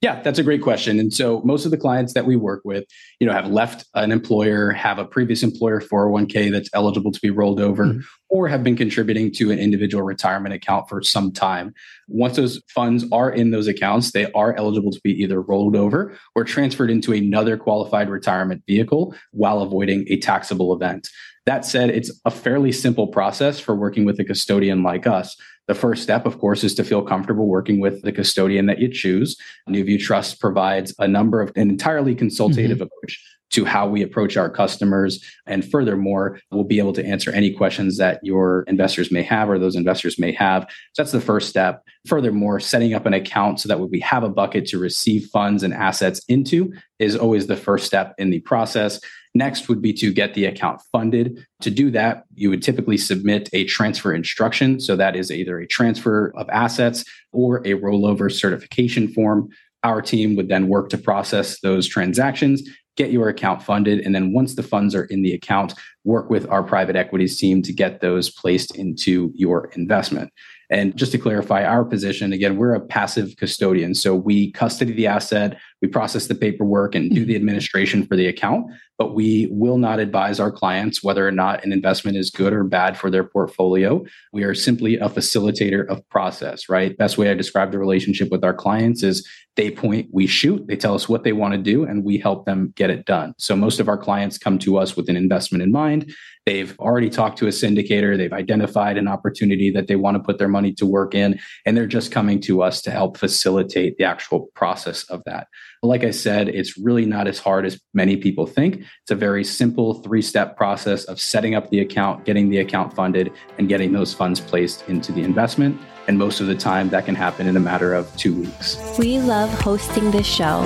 Yeah, 0.00 0.22
that's 0.22 0.38
a 0.38 0.42
great 0.42 0.62
question. 0.62 0.98
And 0.98 1.12
so 1.12 1.40
most 1.44 1.64
of 1.64 1.70
the 1.70 1.76
clients 1.76 2.14
that 2.14 2.26
we 2.26 2.36
work 2.36 2.62
with, 2.64 2.84
you 3.20 3.26
know, 3.26 3.32
have 3.32 3.48
left 3.48 3.86
an 3.94 4.12
employer, 4.12 4.70
have 4.72 4.98
a 4.98 5.04
previous 5.04 5.42
employer 5.42 5.80
401k 5.80 6.52
that's 6.52 6.68
eligible 6.72 7.12
to 7.12 7.20
be 7.20 7.30
rolled 7.30 7.60
over, 7.60 7.86
mm-hmm. 7.86 8.00
or 8.28 8.48
have 8.48 8.62
been 8.62 8.76
contributing 8.76 9.32
to 9.34 9.50
an 9.50 9.58
individual 9.58 10.02
retirement 10.02 10.54
account 10.54 10.88
for 10.88 11.02
some 11.02 11.32
time. 11.32 11.72
Once 12.08 12.36
those 12.36 12.62
funds 12.68 13.04
are 13.12 13.30
in 13.30 13.50
those 13.50 13.66
accounts, 13.66 14.12
they 14.12 14.30
are 14.32 14.54
eligible 14.56 14.90
to 14.90 15.00
be 15.02 15.12
either 15.22 15.40
rolled 15.40 15.76
over 15.76 16.16
or 16.34 16.44
transferred 16.44 16.90
into 16.90 17.12
another 17.12 17.56
qualified 17.56 18.08
retirement 18.08 18.62
vehicle 18.66 19.14
while 19.32 19.60
avoiding 19.60 20.04
a 20.08 20.18
taxable 20.18 20.74
event. 20.74 21.08
That 21.46 21.64
said, 21.64 21.90
it's 21.90 22.10
a 22.24 22.30
fairly 22.30 22.72
simple 22.72 23.06
process 23.06 23.60
for 23.60 23.74
working 23.74 24.04
with 24.04 24.18
a 24.18 24.24
custodian 24.24 24.82
like 24.82 25.06
us. 25.06 25.36
The 25.66 25.74
first 25.74 26.02
step, 26.02 26.26
of 26.26 26.38
course, 26.38 26.64
is 26.64 26.74
to 26.74 26.84
feel 26.84 27.02
comfortable 27.02 27.46
working 27.46 27.80
with 27.80 28.02
the 28.02 28.12
custodian 28.12 28.66
that 28.66 28.80
you 28.80 28.88
choose. 28.88 29.36
NuView 29.68 29.98
Trust 29.98 30.40
provides 30.40 30.94
a 30.98 31.08
number 31.08 31.40
of 31.40 31.52
an 31.56 31.70
entirely 31.70 32.14
consultative 32.14 32.78
mm-hmm. 32.78 32.82
approach 32.82 33.22
to 33.50 33.64
how 33.64 33.86
we 33.86 34.02
approach 34.02 34.36
our 34.36 34.50
customers. 34.50 35.24
And 35.46 35.64
furthermore, 35.64 36.40
we'll 36.50 36.64
be 36.64 36.78
able 36.80 36.92
to 36.94 37.04
answer 37.04 37.30
any 37.30 37.52
questions 37.52 37.98
that 37.98 38.18
your 38.22 38.64
investors 38.66 39.12
may 39.12 39.22
have 39.22 39.48
or 39.48 39.58
those 39.58 39.76
investors 39.76 40.18
may 40.18 40.32
have. 40.32 40.66
So 40.92 41.02
that's 41.02 41.12
the 41.12 41.20
first 41.20 41.50
step. 41.50 41.84
Furthermore, 42.06 42.58
setting 42.58 42.94
up 42.94 43.06
an 43.06 43.14
account 43.14 43.60
so 43.60 43.68
that 43.68 43.78
we 43.78 44.00
have 44.00 44.24
a 44.24 44.28
bucket 44.28 44.66
to 44.68 44.78
receive 44.78 45.26
funds 45.26 45.62
and 45.62 45.72
assets 45.72 46.20
into 46.26 46.72
is 46.98 47.16
always 47.16 47.46
the 47.46 47.56
first 47.56 47.86
step 47.86 48.14
in 48.18 48.30
the 48.30 48.40
process. 48.40 49.00
Next 49.36 49.68
would 49.68 49.82
be 49.82 49.92
to 49.94 50.12
get 50.12 50.34
the 50.34 50.44
account 50.44 50.80
funded. 50.92 51.44
To 51.62 51.70
do 51.70 51.90
that, 51.90 52.24
you 52.36 52.50
would 52.50 52.62
typically 52.62 52.96
submit 52.96 53.48
a 53.52 53.64
transfer 53.64 54.14
instruction. 54.14 54.78
So 54.78 54.94
that 54.94 55.16
is 55.16 55.32
either 55.32 55.58
a 55.58 55.66
transfer 55.66 56.32
of 56.36 56.48
assets 56.50 57.04
or 57.32 57.58
a 57.58 57.74
rollover 57.74 58.32
certification 58.32 59.08
form. 59.08 59.48
Our 59.82 60.00
team 60.00 60.36
would 60.36 60.48
then 60.48 60.68
work 60.68 60.88
to 60.90 60.98
process 60.98 61.60
those 61.60 61.88
transactions, 61.88 62.62
get 62.96 63.10
your 63.10 63.28
account 63.28 63.62
funded, 63.62 64.00
and 64.00 64.14
then 64.14 64.32
once 64.32 64.54
the 64.54 64.62
funds 64.62 64.94
are 64.94 65.04
in 65.06 65.22
the 65.22 65.34
account, 65.34 65.74
work 66.04 66.30
with 66.30 66.48
our 66.48 66.62
private 66.62 66.94
equities 66.94 67.36
team 67.36 67.60
to 67.62 67.72
get 67.72 68.00
those 68.00 68.30
placed 68.30 68.76
into 68.76 69.32
your 69.34 69.66
investment. 69.74 70.32
And 70.70 70.96
just 70.96 71.12
to 71.12 71.18
clarify 71.18 71.64
our 71.64 71.84
position, 71.84 72.32
again, 72.32 72.56
we're 72.56 72.74
a 72.74 72.80
passive 72.80 73.36
custodian. 73.36 73.94
So 73.94 74.14
we 74.14 74.52
custody 74.52 74.92
the 74.92 75.06
asset, 75.06 75.58
we 75.84 75.88
process 75.88 76.28
the 76.28 76.34
paperwork 76.34 76.94
and 76.94 77.10
do 77.10 77.26
the 77.26 77.34
mm-hmm. 77.34 77.42
administration 77.42 78.06
for 78.06 78.16
the 78.16 78.26
account, 78.26 78.64
but 78.96 79.14
we 79.14 79.48
will 79.50 79.76
not 79.76 79.98
advise 79.98 80.40
our 80.40 80.50
clients 80.50 81.04
whether 81.04 81.28
or 81.28 81.30
not 81.30 81.62
an 81.62 81.72
investment 81.74 82.16
is 82.16 82.30
good 82.30 82.54
or 82.54 82.64
bad 82.64 82.96
for 82.96 83.10
their 83.10 83.22
portfolio. 83.22 84.02
We 84.32 84.44
are 84.44 84.54
simply 84.54 84.96
a 84.96 85.10
facilitator 85.10 85.86
of 85.86 86.08
process, 86.08 86.70
right? 86.70 86.96
Best 86.96 87.18
way 87.18 87.30
I 87.30 87.34
describe 87.34 87.70
the 87.70 87.78
relationship 87.78 88.30
with 88.30 88.44
our 88.44 88.54
clients 88.54 89.02
is 89.02 89.28
they 89.56 89.70
point, 89.70 90.08
we 90.10 90.26
shoot, 90.26 90.66
they 90.66 90.76
tell 90.76 90.94
us 90.94 91.08
what 91.08 91.22
they 91.22 91.32
want 91.32 91.52
to 91.52 91.58
do, 91.58 91.84
and 91.84 92.02
we 92.02 92.16
help 92.16 92.46
them 92.46 92.72
get 92.76 92.90
it 92.90 93.04
done. 93.04 93.34
So 93.38 93.54
most 93.54 93.78
of 93.78 93.88
our 93.88 93.98
clients 93.98 94.38
come 94.38 94.58
to 94.60 94.78
us 94.78 94.96
with 94.96 95.10
an 95.10 95.16
investment 95.16 95.62
in 95.62 95.70
mind. 95.70 96.12
They've 96.44 96.76
already 96.78 97.08
talked 97.08 97.38
to 97.38 97.46
a 97.46 97.50
syndicator. 97.50 98.16
They've 98.16 98.32
identified 98.32 98.98
an 98.98 99.08
opportunity 99.08 99.70
that 99.70 99.86
they 99.86 99.96
want 99.96 100.16
to 100.16 100.22
put 100.22 100.38
their 100.38 100.48
money 100.48 100.72
to 100.74 100.86
work 100.86 101.14
in, 101.14 101.38
and 101.64 101.76
they're 101.76 101.86
just 101.86 102.10
coming 102.10 102.40
to 102.42 102.62
us 102.62 102.82
to 102.82 102.90
help 102.90 103.16
facilitate 103.16 103.96
the 103.96 104.04
actual 104.04 104.48
process 104.54 105.04
of 105.04 105.22
that. 105.24 105.46
Like 105.84 106.02
I 106.02 106.12
said, 106.12 106.48
it's 106.48 106.78
really 106.78 107.04
not 107.04 107.28
as 107.28 107.38
hard 107.38 107.66
as 107.66 107.78
many 107.92 108.16
people 108.16 108.46
think. 108.46 108.76
It's 109.02 109.10
a 109.10 109.14
very 109.14 109.44
simple 109.44 109.94
three 110.02 110.22
step 110.22 110.56
process 110.56 111.04
of 111.04 111.20
setting 111.20 111.54
up 111.54 111.68
the 111.68 111.80
account, 111.80 112.24
getting 112.24 112.48
the 112.48 112.58
account 112.58 112.94
funded, 112.94 113.30
and 113.58 113.68
getting 113.68 113.92
those 113.92 114.14
funds 114.14 114.40
placed 114.40 114.88
into 114.88 115.12
the 115.12 115.20
investment. 115.20 115.78
And 116.06 116.18
most 116.18 116.40
of 116.40 116.46
the 116.46 116.54
time, 116.54 116.90
that 116.90 117.06
can 117.06 117.14
happen 117.14 117.46
in 117.46 117.56
a 117.56 117.60
matter 117.60 117.94
of 117.94 118.14
two 118.16 118.34
weeks. 118.34 118.78
We 118.98 119.18
love 119.18 119.50
hosting 119.60 120.10
this 120.10 120.26
show. 120.26 120.62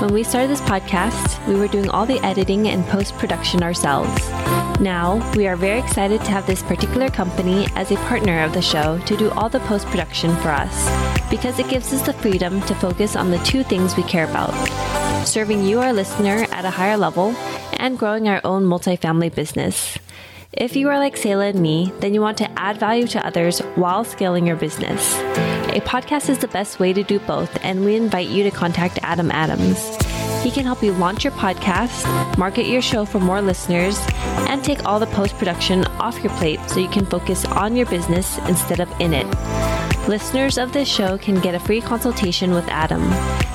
When 0.00 0.12
we 0.12 0.22
started 0.22 0.50
this 0.50 0.60
podcast, 0.60 1.44
we 1.48 1.56
were 1.56 1.68
doing 1.68 1.88
all 1.90 2.06
the 2.06 2.20
editing 2.24 2.68
and 2.68 2.84
post 2.86 3.14
production 3.14 3.62
ourselves. 3.62 4.28
Now, 4.80 5.18
we 5.34 5.48
are 5.48 5.56
very 5.56 5.80
excited 5.80 6.20
to 6.24 6.30
have 6.30 6.46
this 6.46 6.62
particular 6.62 7.08
company 7.08 7.66
as 7.74 7.90
a 7.90 7.96
partner 7.96 8.44
of 8.44 8.52
the 8.52 8.62
show 8.62 8.98
to 8.98 9.16
do 9.16 9.30
all 9.30 9.48
the 9.48 9.60
post 9.60 9.86
production 9.86 10.36
for 10.36 10.50
us 10.50 10.88
because 11.30 11.58
it 11.58 11.68
gives 11.68 11.92
us 11.92 12.02
the 12.02 12.12
freedom 12.12 12.60
to 12.62 12.74
focus 12.76 13.16
on 13.16 13.30
the 13.30 13.38
two 13.38 13.64
things 13.64 13.96
we 13.96 14.04
care 14.04 14.28
about 14.28 14.54
serving 15.26 15.62
you, 15.62 15.80
our 15.80 15.92
listener, 15.92 16.46
at 16.52 16.64
a 16.64 16.70
higher 16.70 16.96
level 16.96 17.34
and 17.74 17.98
growing 17.98 18.28
our 18.28 18.40
own 18.44 18.64
multifamily 18.64 19.34
business. 19.34 19.98
If 20.54 20.76
you 20.76 20.88
are 20.88 20.98
like 20.98 21.16
Sayla 21.16 21.50
and 21.50 21.60
me, 21.60 21.92
then 22.00 22.14
you 22.14 22.22
want 22.22 22.38
to 22.38 22.50
add 22.58 22.80
value 22.80 23.06
to 23.08 23.26
others 23.26 23.58
while 23.74 24.02
scaling 24.02 24.46
your 24.46 24.56
business. 24.56 25.14
A 25.18 25.82
podcast 25.82 26.30
is 26.30 26.38
the 26.38 26.48
best 26.48 26.80
way 26.80 26.94
to 26.94 27.02
do 27.02 27.18
both, 27.20 27.54
and 27.62 27.84
we 27.84 27.96
invite 27.96 28.28
you 28.28 28.42
to 28.44 28.50
contact 28.50 28.98
Adam 29.02 29.30
Adams. 29.30 29.78
He 30.42 30.50
can 30.50 30.64
help 30.64 30.82
you 30.82 30.92
launch 30.92 31.22
your 31.22 31.34
podcast, 31.34 32.38
market 32.38 32.64
your 32.64 32.80
show 32.80 33.04
for 33.04 33.20
more 33.20 33.42
listeners, 33.42 34.00
and 34.48 34.64
take 34.64 34.86
all 34.86 34.98
the 34.98 35.06
post 35.08 35.36
production 35.36 35.84
off 36.00 36.18
your 36.24 36.32
plate 36.36 36.60
so 36.66 36.80
you 36.80 36.88
can 36.88 37.04
focus 37.04 37.44
on 37.44 37.76
your 37.76 37.86
business 37.86 38.38
instead 38.48 38.80
of 38.80 38.90
in 39.02 39.12
it. 39.12 39.26
Listeners 40.08 40.56
of 40.56 40.72
this 40.72 40.88
show 40.88 41.18
can 41.18 41.38
get 41.38 41.54
a 41.54 41.60
free 41.60 41.82
consultation 41.82 42.52
with 42.52 42.66
Adam. 42.68 43.02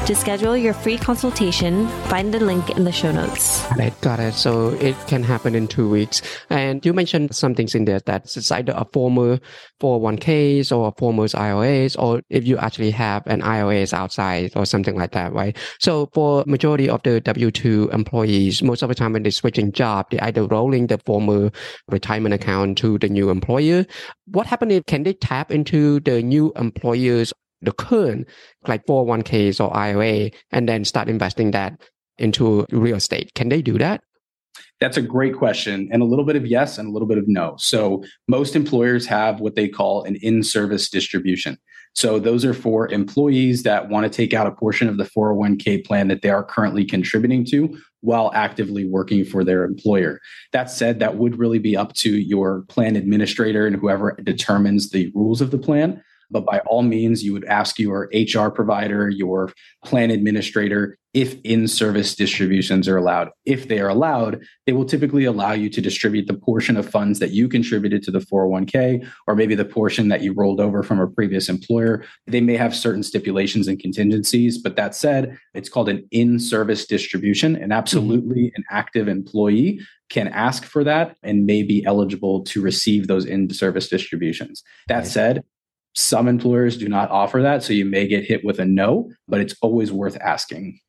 To 0.06 0.14
schedule 0.14 0.56
your 0.56 0.74
free 0.74 0.98
consultation, 0.98 1.88
find 2.10 2.32
the 2.32 2.40
link 2.40 2.70
in 2.78 2.84
the 2.84 2.92
show 2.92 3.12
notes. 3.12 3.66
Got 3.70 3.80
it. 3.80 4.02
Got 4.02 4.20
it. 4.20 4.34
So 4.36 4.70
it 4.74 4.96
can 5.08 5.24
happen 5.24 5.56
in 5.56 5.68
two 5.68 5.90
weeks. 5.90 6.22
And 6.52 6.86
you 6.86 6.94
mentioned 6.94 7.34
some 7.34 7.56
things 7.56 7.74
in 7.74 7.86
there 7.86 8.02
that 8.02 8.26
it's 8.26 8.52
either 8.52 8.74
a 8.76 8.86
former 8.94 9.40
401ks 9.82 10.76
or 10.76 10.90
a 10.90 10.92
former 10.92 11.26
IRAs, 11.34 11.96
or 11.96 12.22
if 12.30 12.46
you 12.46 12.58
actually 12.58 12.92
have 12.92 13.26
an 13.26 13.42
IRAs 13.42 13.94
outside 13.94 14.52
or 14.56 14.66
something 14.66 14.96
like 14.96 15.14
that, 15.14 15.34
right? 15.34 15.58
So 15.80 16.10
for 16.14 16.44
majority 16.46 16.88
of 16.88 17.02
the 17.02 17.20
W-2 17.22 17.94
employees, 17.94 18.62
most 18.62 18.84
of 18.84 18.90
the 18.90 18.96
time 18.96 19.14
when 19.14 19.24
they're 19.24 19.32
switching 19.32 19.72
job, 19.72 20.12
they 20.12 20.20
either 20.20 20.46
rolling 20.46 20.88
the 20.88 21.00
former 21.00 21.50
retirement 21.88 22.36
account 22.36 22.78
to 22.80 23.00
the 23.00 23.10
new 23.10 23.30
employer. 23.30 23.86
What 24.28 24.48
happens 24.48 24.74
if 24.74 24.86
can 24.86 25.04
they 25.04 25.14
tap 25.14 25.50
into 25.50 26.02
the 26.02 26.22
new 26.22 26.43
employers 26.56 27.34
the 27.62 27.72
current 27.72 28.28
like 28.68 28.86
401ks 28.86 29.64
or 29.64 29.76
IRA 29.76 30.32
and 30.52 30.68
then 30.68 30.84
start 30.84 31.08
investing 31.08 31.52
that 31.52 31.80
into 32.18 32.66
real 32.72 32.98
estate? 32.98 33.34
Can 33.36 33.50
they 33.50 33.62
do 33.62 33.78
that? 33.78 34.02
That's 34.80 34.98
a 34.98 35.02
great 35.02 35.36
question, 35.36 35.88
and 35.92 36.02
a 36.02 36.06
little 36.06 36.26
bit 36.26 36.36
of 36.36 36.46
yes 36.46 36.78
and 36.78 36.90
a 36.90 36.92
little 36.92 37.08
bit 37.08 37.18
of 37.18 37.28
no. 37.28 37.56
So, 37.58 38.04
most 38.28 38.56
employers 38.56 39.06
have 39.06 39.40
what 39.40 39.56
they 39.56 39.70
call 39.70 40.04
an 40.04 40.18
in 40.18 40.44
service 40.44 40.90
distribution. 40.90 41.58
So, 41.96 42.20
those 42.20 42.44
are 42.44 42.54
for 42.54 42.92
employees 42.92 43.64
that 43.64 43.90
want 43.90 44.04
to 44.04 44.10
take 44.10 44.34
out 44.34 44.46
a 44.46 44.52
portion 44.52 44.90
of 44.90 44.98
the 44.98 45.06
401k 45.06 45.86
plan 45.86 46.08
that 46.10 46.22
they 46.22 46.30
are 46.30 46.44
currently 46.44 46.84
contributing 46.84 47.46
to 47.46 47.78
while 48.02 48.32
actively 48.36 48.86
working 48.86 49.24
for 49.24 49.44
their 49.46 49.64
employer. 49.64 50.20
That 50.52 50.70
said, 50.70 51.00
that 51.00 51.16
would 51.16 51.40
really 51.40 51.60
be 51.60 51.78
up 51.78 51.94
to 51.94 52.10
your 52.10 52.64
plan 52.64 52.98
administrator 52.98 53.66
and 53.66 53.78
whoever 53.78 54.18
determines 54.22 54.90
the 54.90 55.12
rules 55.16 55.40
of 55.40 55.52
the 55.52 55.58
plan. 55.58 56.04
But 56.34 56.46
by 56.46 56.60
all 56.66 56.82
means, 56.82 57.24
you 57.24 57.32
would 57.32 57.46
ask 57.46 57.80
your 57.80 58.10
HR 58.14 58.50
provider, 58.50 59.10
your 59.10 59.54
plan 59.86 60.12
administrator, 60.12 60.98
if 61.14 61.40
in 61.44 61.68
service 61.68 62.16
distributions 62.16 62.88
are 62.88 62.98
allowed. 62.98 63.30
If 63.46 63.68
they 63.68 63.80
are 63.80 63.88
allowed, 63.88 64.44
they 64.66 64.74
will 64.74 64.86
typically 64.86 65.26
allow 65.26 65.52
you 65.52 65.70
to 65.70 65.80
distribute 65.82 66.28
the 66.28 66.34
portion 66.34 66.76
of 66.76 66.90
funds 66.90 67.20
that 67.20 67.32
you 67.32 67.48
contributed 67.48 68.02
to 68.04 68.12
the 68.12 68.20
401k, 68.20 69.08
or 69.28 69.36
maybe 69.36 69.54
the 69.54 69.66
portion 69.66 70.08
that 70.08 70.22
you 70.22 70.34
rolled 70.34 70.60
over 70.60 70.82
from 70.82 71.00
a 71.00 71.08
previous 71.08 71.50
employer. 71.50 72.04
They 72.26 72.42
may 72.42 72.58
have 72.58 72.76
certain 72.76 73.04
stipulations 73.04 73.68
and 73.68 73.80
contingencies, 73.80 74.58
but 74.58 74.76
that 74.76 74.96
said, 74.96 75.38
it's 75.54 75.70
called 75.70 75.90
an 75.90 76.08
in 76.10 76.40
service 76.40 76.86
distribution. 76.86 77.56
And 77.56 77.72
absolutely, 77.72 78.46
mm-hmm. 78.46 78.56
an 78.56 78.64
active 78.72 79.08
employee 79.08 79.82
can 80.10 80.28
ask 80.28 80.66
for 80.66 80.84
that 80.84 81.16
and 81.24 81.46
may 81.46 81.64
be 81.64 81.86
eligible 81.86 82.44
to 82.44 82.62
receive 82.62 83.08
those 83.08 83.26
in 83.26 83.52
service 83.54 83.88
distributions. 83.88 84.64
That 84.88 85.08
said, 85.08 85.44
some 85.94 86.28
employers 86.28 86.78
do 86.78 86.88
not 86.88 87.12
offer 87.12 87.42
that. 87.42 87.64
So 87.64 87.74
you 87.74 87.86
may 87.86 88.08
get 88.08 88.26
hit 88.26 88.44
with 88.44 88.60
a 88.60 88.66
no, 88.66 89.12
but 89.28 89.42
it's 89.42 89.56
always 89.62 89.92
worth 89.92 90.18
asking. 90.20 90.80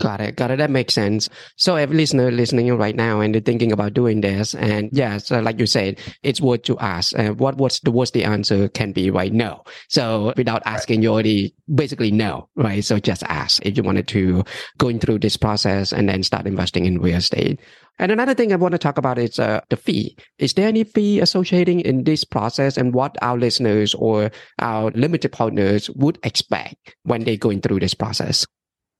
Got 0.00 0.20
it. 0.20 0.34
Got 0.34 0.50
it. 0.50 0.58
That 0.58 0.70
makes 0.70 0.92
sense. 0.92 1.28
So 1.56 1.76
every 1.76 1.96
listener 1.96 2.32
listening 2.32 2.76
right 2.76 2.96
now 2.96 3.20
and 3.20 3.32
they're 3.32 3.40
thinking 3.40 3.70
about 3.70 3.94
doing 3.94 4.22
this, 4.22 4.54
and 4.54 4.90
yeah, 4.92 5.18
so 5.18 5.40
like 5.40 5.60
you 5.60 5.66
said, 5.66 6.00
it's 6.24 6.40
worth 6.40 6.62
to 6.62 6.76
ask. 6.80 7.16
And 7.16 7.38
what 7.38 7.58
what's 7.58 7.78
the 7.78 7.92
what's 7.92 8.10
the 8.10 8.24
answer 8.24 8.68
can 8.68 8.90
be 8.90 9.10
right? 9.10 9.32
No. 9.32 9.62
So 9.88 10.34
without 10.36 10.62
asking, 10.66 11.02
you 11.02 11.10
already 11.10 11.54
basically 11.72 12.10
know, 12.10 12.48
right? 12.56 12.84
So 12.84 12.98
just 12.98 13.22
ask 13.24 13.64
if 13.64 13.76
you 13.76 13.84
wanted 13.84 14.08
to 14.08 14.42
going 14.78 14.98
through 14.98 15.20
this 15.20 15.36
process 15.36 15.92
and 15.92 16.08
then 16.08 16.24
start 16.24 16.46
investing 16.46 16.86
in 16.86 17.00
real 17.00 17.16
estate. 17.16 17.60
And 18.00 18.10
another 18.10 18.34
thing 18.34 18.52
I 18.52 18.56
want 18.56 18.72
to 18.72 18.78
talk 18.78 18.98
about 18.98 19.18
is 19.18 19.38
uh, 19.38 19.60
the 19.70 19.76
fee. 19.76 20.16
Is 20.38 20.54
there 20.54 20.66
any 20.66 20.82
fee 20.82 21.20
associating 21.20 21.78
in 21.80 22.02
this 22.02 22.24
process 22.24 22.76
and 22.76 22.92
what 22.92 23.16
our 23.22 23.38
listeners 23.38 23.94
or 23.94 24.32
our 24.58 24.90
limited 24.90 25.30
partners 25.30 25.88
would 25.90 26.18
expect 26.24 26.96
when 27.04 27.22
they're 27.22 27.36
going 27.36 27.60
through 27.60 27.78
this 27.78 27.94
process? 27.94 28.44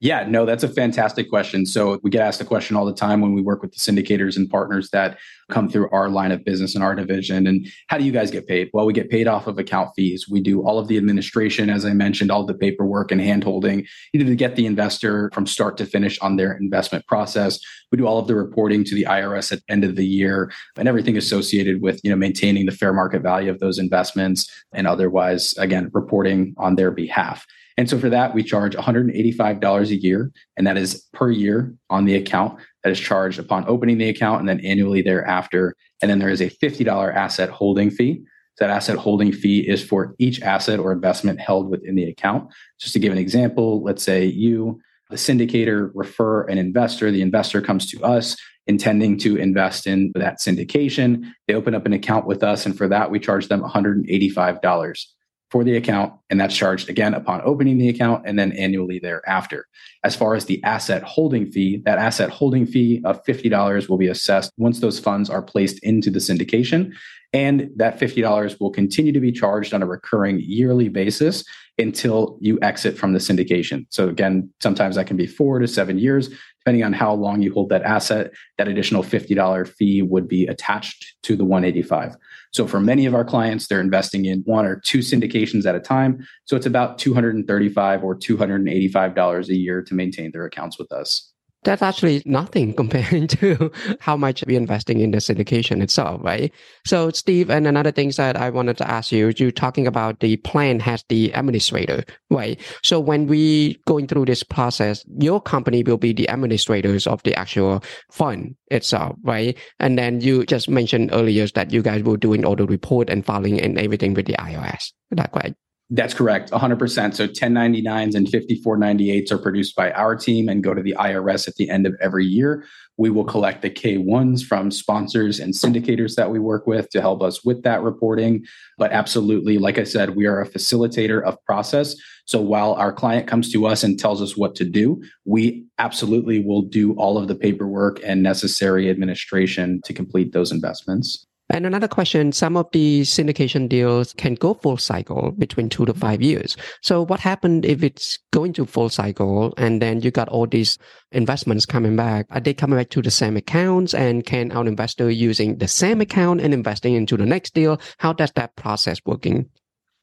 Yeah, 0.05 0.27
no, 0.29 0.45
that's 0.45 0.63
a 0.63 0.69
fantastic 0.69 1.31
question. 1.31 1.65
So 1.65 1.99
we 2.03 2.11
get 2.11 2.21
asked 2.21 2.39
the 2.39 2.45
question 2.45 2.77
all 2.77 2.85
the 2.85 2.93
time 2.93 3.23
when 3.23 3.33
we 3.33 3.41
work 3.41 3.63
with 3.63 3.73
the 3.73 3.79
syndicators 3.79 4.37
and 4.37 4.51
partners 4.51 4.91
that 4.91 5.19
come 5.49 5.67
through 5.67 5.89
our 5.93 6.11
line 6.11 6.31
of 6.31 6.45
business 6.45 6.75
and 6.75 6.85
our 6.85 6.95
division. 6.95 7.47
And 7.47 7.67
how 7.87 7.97
do 7.97 8.05
you 8.05 8.13
guys 8.13 8.31
get 8.31 8.47
paid? 8.47 8.69
Well, 8.75 8.85
we 8.85 8.93
get 8.93 9.09
paid 9.09 9.27
off 9.27 9.47
of 9.47 9.59
account 9.59 9.93
fees. 9.97 10.29
We 10.29 10.43
do 10.43 10.61
all 10.61 10.79
of 10.79 10.89
the 10.89 10.99
administration, 10.99 11.71
as 11.71 11.87
I 11.87 11.95
mentioned, 11.95 12.31
all 12.31 12.45
the 12.45 12.53
paperwork 12.53 13.13
and 13.13 13.21
handholding, 13.23 13.87
either 14.13 14.27
to 14.27 14.37
get 14.37 14.57
the 14.57 14.67
investor 14.67 15.31
from 15.33 15.47
start 15.47 15.79
to 15.79 15.87
finish 15.87 16.19
on 16.19 16.37
their 16.37 16.53
investment 16.53 17.07
process. 17.07 17.59
We 17.91 17.97
do 17.97 18.07
all 18.07 18.19
of 18.19 18.27
the 18.27 18.35
reporting 18.35 18.85
to 18.85 18.95
the 18.95 19.05
IRS 19.05 19.53
at 19.53 19.61
the 19.67 19.73
end 19.73 19.85
of 19.85 19.97
the 19.97 20.05
year 20.05 20.53
and 20.77 20.87
everything 20.87 21.17
associated 21.17 21.81
with, 21.81 21.99
you 22.05 22.11
know, 22.11 22.17
maintaining 22.17 22.67
the 22.67 22.73
fair 22.73 22.93
market 22.93 23.23
value 23.23 23.51
of 23.51 23.59
those 23.59 23.79
investments 23.79 24.53
and 24.75 24.87
otherwise, 24.87 25.57
again, 25.57 25.89
reporting 25.95 26.55
on 26.59 26.77
their 26.77 26.91
behalf. 26.91 27.47
And 27.77 27.91
so 27.91 27.99
for 27.99 28.09
that, 28.09 28.35
we 28.35 28.45
charge 28.45 28.77
$185 28.77 29.91
a 29.91 29.97
year, 29.97 30.31
and 30.57 30.67
that 30.67 30.77
is 30.77 31.07
per 31.13 31.31
year 31.31 31.75
on 31.91 32.05
the 32.05 32.15
account 32.15 32.61
that 32.85 32.93
is 32.93 33.01
charged 33.01 33.39
upon 33.39 33.65
opening 33.67 33.99
the 33.99 34.09
account 34.09 34.41
and 34.41 34.49
then 34.49 34.61
annually 34.61 35.03
thereafter. 35.03 35.75
And 36.01 36.11
then 36.11 36.21
there 36.21 36.29
is 36.29 36.41
a 36.41 36.51
$50 36.51 37.15
asset 37.15 37.51
holding 37.51 37.91
fee. 37.91 38.23
So 38.57 38.67
that 38.67 38.71
asset 38.71 38.97
holding 38.97 39.33
fee 39.33 39.69
is 39.69 39.83
for 39.83 40.15
each 40.19 40.41
asset 40.41 40.79
or 40.79 40.93
investment 40.93 41.41
held 41.41 41.69
within 41.69 41.97
the 41.97 42.05
account. 42.05 42.53
Just 42.79 42.93
to 42.93 43.01
give 43.01 43.11
an 43.11 43.19
example, 43.19 43.83
let's 43.83 44.05
say 44.05 44.25
you 44.25 44.81
The 45.11 45.17
syndicator 45.17 45.91
refer 45.95 46.43
an 46.45 46.59
investor, 46.59 47.11
the 47.11 47.23
investor 47.23 47.61
comes 47.61 47.87
to 47.91 48.03
us 48.03 48.37
intending 48.67 49.19
to 49.19 49.37
invest 49.37 49.87
in 49.87 50.11
that 50.15 50.39
syndication. 50.41 51.31
They 51.47 51.55
open 51.55 51.75
up 51.75 51.87
an 51.87 51.93
account 51.93 52.27
with 52.27 52.43
us, 52.43 52.65
and 52.65 52.77
for 52.77 52.89
that, 52.89 53.11
we 53.11 53.21
charge 53.21 53.49
them 53.49 53.63
$185 53.63 55.07
for 55.51 55.63
the 55.63 55.77
account, 55.77 56.13
and 56.31 56.41
that's 56.41 56.57
charged 56.57 56.89
again 56.89 57.15
upon 57.15 57.41
opening 57.45 57.79
the 57.79 57.89
account 57.89 58.25
and 58.27 58.39
then 58.39 58.53
annually 58.53 58.99
thereafter. 58.99 59.67
As 60.03 60.17
far 60.17 60.35
as 60.35 60.47
the 60.47 60.63
asset 60.65 61.03
holding 61.03 61.51
fee, 61.51 61.83
that 61.85 61.99
asset 61.99 62.31
holding 62.31 62.67
fee 62.67 63.01
of 63.05 63.25
$50 63.25 63.89
will 63.89 63.99
be 63.99 64.09
assessed 64.09 64.53
once 64.57 64.81
those 64.81 64.99
funds 64.99 65.31
are 65.31 65.43
placed 65.43 65.79
into 65.85 66.11
the 66.11 66.19
syndication. 66.19 66.93
And 67.33 67.71
that 67.77 67.99
$50 67.99 68.61
will 68.61 68.71
continue 68.71 69.13
to 69.13 69.21
be 69.21 69.33
charged 69.33 69.75
on 69.75 69.83
a 69.83 69.87
recurring 69.87 70.41
yearly 70.41 70.89
basis 70.89 71.45
until 71.79 72.39
you 72.41 72.59
exit 72.63 72.97
from 72.97 73.13
the 73.13 73.19
syndication. 73.19 73.87
So, 73.91 74.09
again, 74.09 74.51
sometimes 74.63 74.97
that 74.97 75.07
can 75.07 75.17
be 75.17 75.27
four 75.27 75.59
to 75.59 75.67
seven 75.67 75.99
years, 75.99 76.31
depending 76.61 76.85
on 76.85 76.93
how 76.93 77.13
long 77.13 77.43
you 77.43 77.53
hold 77.53 77.69
that 77.71 77.83
asset. 77.83 78.31
That 78.59 78.69
additional 78.69 79.03
$50 79.03 79.69
fee 79.69 80.03
would 80.03 80.29
be 80.29 80.47
attached 80.47 81.17
to 81.25 81.37
the 81.37 81.45
185. 81.45 82.17
So 82.53 82.69
for 82.69 82.81
many 82.81 83.05
of 83.07 83.15
our 83.15 83.25
clients, 83.25 83.67
they're 83.67 83.81
investing 83.81 84.27
in 84.27 84.41
one 84.47 84.65
or 84.65 84.77
two 84.77 85.01
syndications 85.01 85.67
at 85.67 85.75
a 85.75 85.81
time. 85.81 86.25
So 86.45 86.57
it's 86.57 86.67
about 86.67 86.99
235 86.99 88.05
or 88.05 88.17
$285 88.17 89.49
a 89.49 89.55
year 89.55 89.83
to 89.83 89.95
maintain 89.95 90.31
their 90.31 90.45
accounts 90.45 90.79
with 90.79 90.93
us 90.93 91.34
that's 91.65 91.83
actually 91.83 92.23
nothing 92.25 92.73
comparing 92.77 93.27
to 93.29 93.71
how 94.01 94.17
much 94.17 94.45
we're 94.47 94.57
investing 94.59 95.01
in 95.01 95.11
the 95.11 95.19
syndication 95.19 95.83
itself, 95.83 96.21
right? 96.23 96.53
So, 96.87 97.11
Steve, 97.11 97.51
and 97.51 97.67
another 97.67 97.91
thing 97.91 98.11
that 98.17 98.37
I 98.37 98.51
wanted 98.51 98.77
to 98.79 98.91
ask 98.91 99.11
you, 99.13 99.33
you're 99.37 99.51
talking 99.51 99.87
about 99.87 100.21
the 100.21 100.37
plan 100.39 100.81
has 100.81 101.05
the 101.09 101.33
administrator, 101.33 102.05
right? 102.31 102.61
So, 102.83 103.01
when 103.01 103.27
we 103.27 103.81
going 103.87 104.07
through 104.07 104.27
this 104.27 104.43
process, 104.43 105.05
your 105.19 105.41
company 105.41 105.83
will 105.83 105.97
be 105.97 106.13
the 106.13 106.29
administrators 106.29 107.07
of 107.07 107.23
the 107.23 107.35
actual 107.35 107.83
fund 108.11 108.55
itself, 108.71 109.17
right? 109.23 109.57
And 109.81 109.99
then 109.99 110.21
you 110.21 110.45
just 110.47 110.69
mentioned 110.69 111.11
earlier 111.13 111.47
that 111.55 111.73
you 111.73 111.83
guys 111.83 112.03
were 112.03 112.17
doing 112.17 112.45
all 112.45 112.57
the 112.57 112.67
report 112.67 113.11
and 113.11 113.25
filing 113.25 113.61
and 113.61 113.79
everything 113.79 114.15
with 114.15 114.27
the 114.27 114.35
IRS. 114.35 114.83
Is 114.83 114.93
that 115.13 115.33
correct? 115.33 115.57
That's 115.91 116.15
correct, 116.15 116.51
100%. 116.51 117.15
So 117.15 117.29
1099s 117.29 118.15
and 118.15 118.27
5498s 118.27 119.31
are 119.31 119.39
produced 119.39 119.77
by 119.77 119.93
our 119.93 120.17
team 120.17 120.49
and 120.49 120.65
go 120.65 120.73
to 120.73 120.83
the 120.83 120.95
IRS 120.99 121.47
at 121.47 121.57
the 121.57 121.69
end 121.69 121.87
of 121.87 121.95
every 122.01 122.25
year. 122.25 122.65
We 122.97 123.11
will 123.11 123.25
collect 123.25 123.61
the 123.61 123.69
K1s 123.69 124.43
from 124.43 124.71
sponsors 124.71 125.41
and 125.41 125.53
syndicators 125.53 126.15
that 126.15 126.31
we 126.31 126.39
work 126.39 126.67
with 126.67 126.89
to 126.91 127.03
help 127.03 127.23
us 127.23 127.45
with 127.45 127.65
that 127.65 127.83
reporting. 127.83 128.47
But 128.79 128.93
absolutely, 128.93 129.59
like 129.59 129.79
I 129.79 129.85
said, 129.85 130.17
we 130.17 130.27
are 130.27 130.41
a 130.41 130.49
facilitator 130.49 131.23
of 131.23 131.37
process. 131.45 131.95
So 132.25 132.41
while 132.41 132.73
our 132.75 132.93
client 132.93 133.27
comes 133.27 133.53
to 133.53 133.67
us 133.67 133.83
and 133.83 133.99
tells 133.99 134.23
us 134.23 134.39
what 134.39 134.55
to 134.55 134.65
do, 134.65 135.03
we 135.27 135.67
absolutely 135.79 136.43
will 136.43 136.63
do 136.63 136.95
all 136.95 137.19
of 137.19 137.29
the 137.29 137.35
paperwork 137.35 138.01
and 138.03 138.23
necessary 138.23 138.89
administration 138.89 139.83
to 139.85 139.93
complete 139.93 140.33
those 140.33 140.51
investments. 140.51 141.27
And 141.51 141.67
another 141.67 141.89
question, 141.89 142.33
some 142.33 142.57
of 142.57 142.69
the 142.73 143.03
syndication 143.03 143.69
deals 143.69 144.15
can 144.15 144.35
go 144.35 144.55
full 144.55 144.79
cycle 144.79 145.33
between 145.33 145.69
two 145.69 145.85
to 145.85 145.93
five 145.93 146.23
years. 146.23 146.57
So 146.81 147.05
what 147.05 147.21
happened 147.21 147.67
if 147.67 147.83
it's 147.83 148.19
going 148.33 148.55
to 148.55 148.65
full 148.65 148.89
cycle 148.89 149.53
and 149.59 149.83
then 149.83 150.01
you 150.01 150.11
got 150.11 150.31
all 150.31 150.47
these 150.47 150.79
investments 151.13 151.67
coming 151.67 151.97
back? 151.97 152.27
Are 152.31 152.41
they 152.41 152.55
coming 152.55 152.79
back 152.79 152.89
to 152.91 153.03
the 153.03 153.11
same 153.11 153.37
accounts 153.37 153.93
and 153.93 154.25
can 154.25 154.53
our 154.53 154.67
investor 154.67 155.11
using 155.11 155.59
the 155.59 155.69
same 155.69 156.01
account 156.01 156.41
and 156.41 156.55
investing 156.55 156.95
into 156.95 157.17
the 157.17 157.27
next 157.27 157.53
deal? 157.53 157.79
How 157.99 158.15
does 158.15 158.33
that 158.33 158.57
process 158.57 158.99
working? 159.05 159.51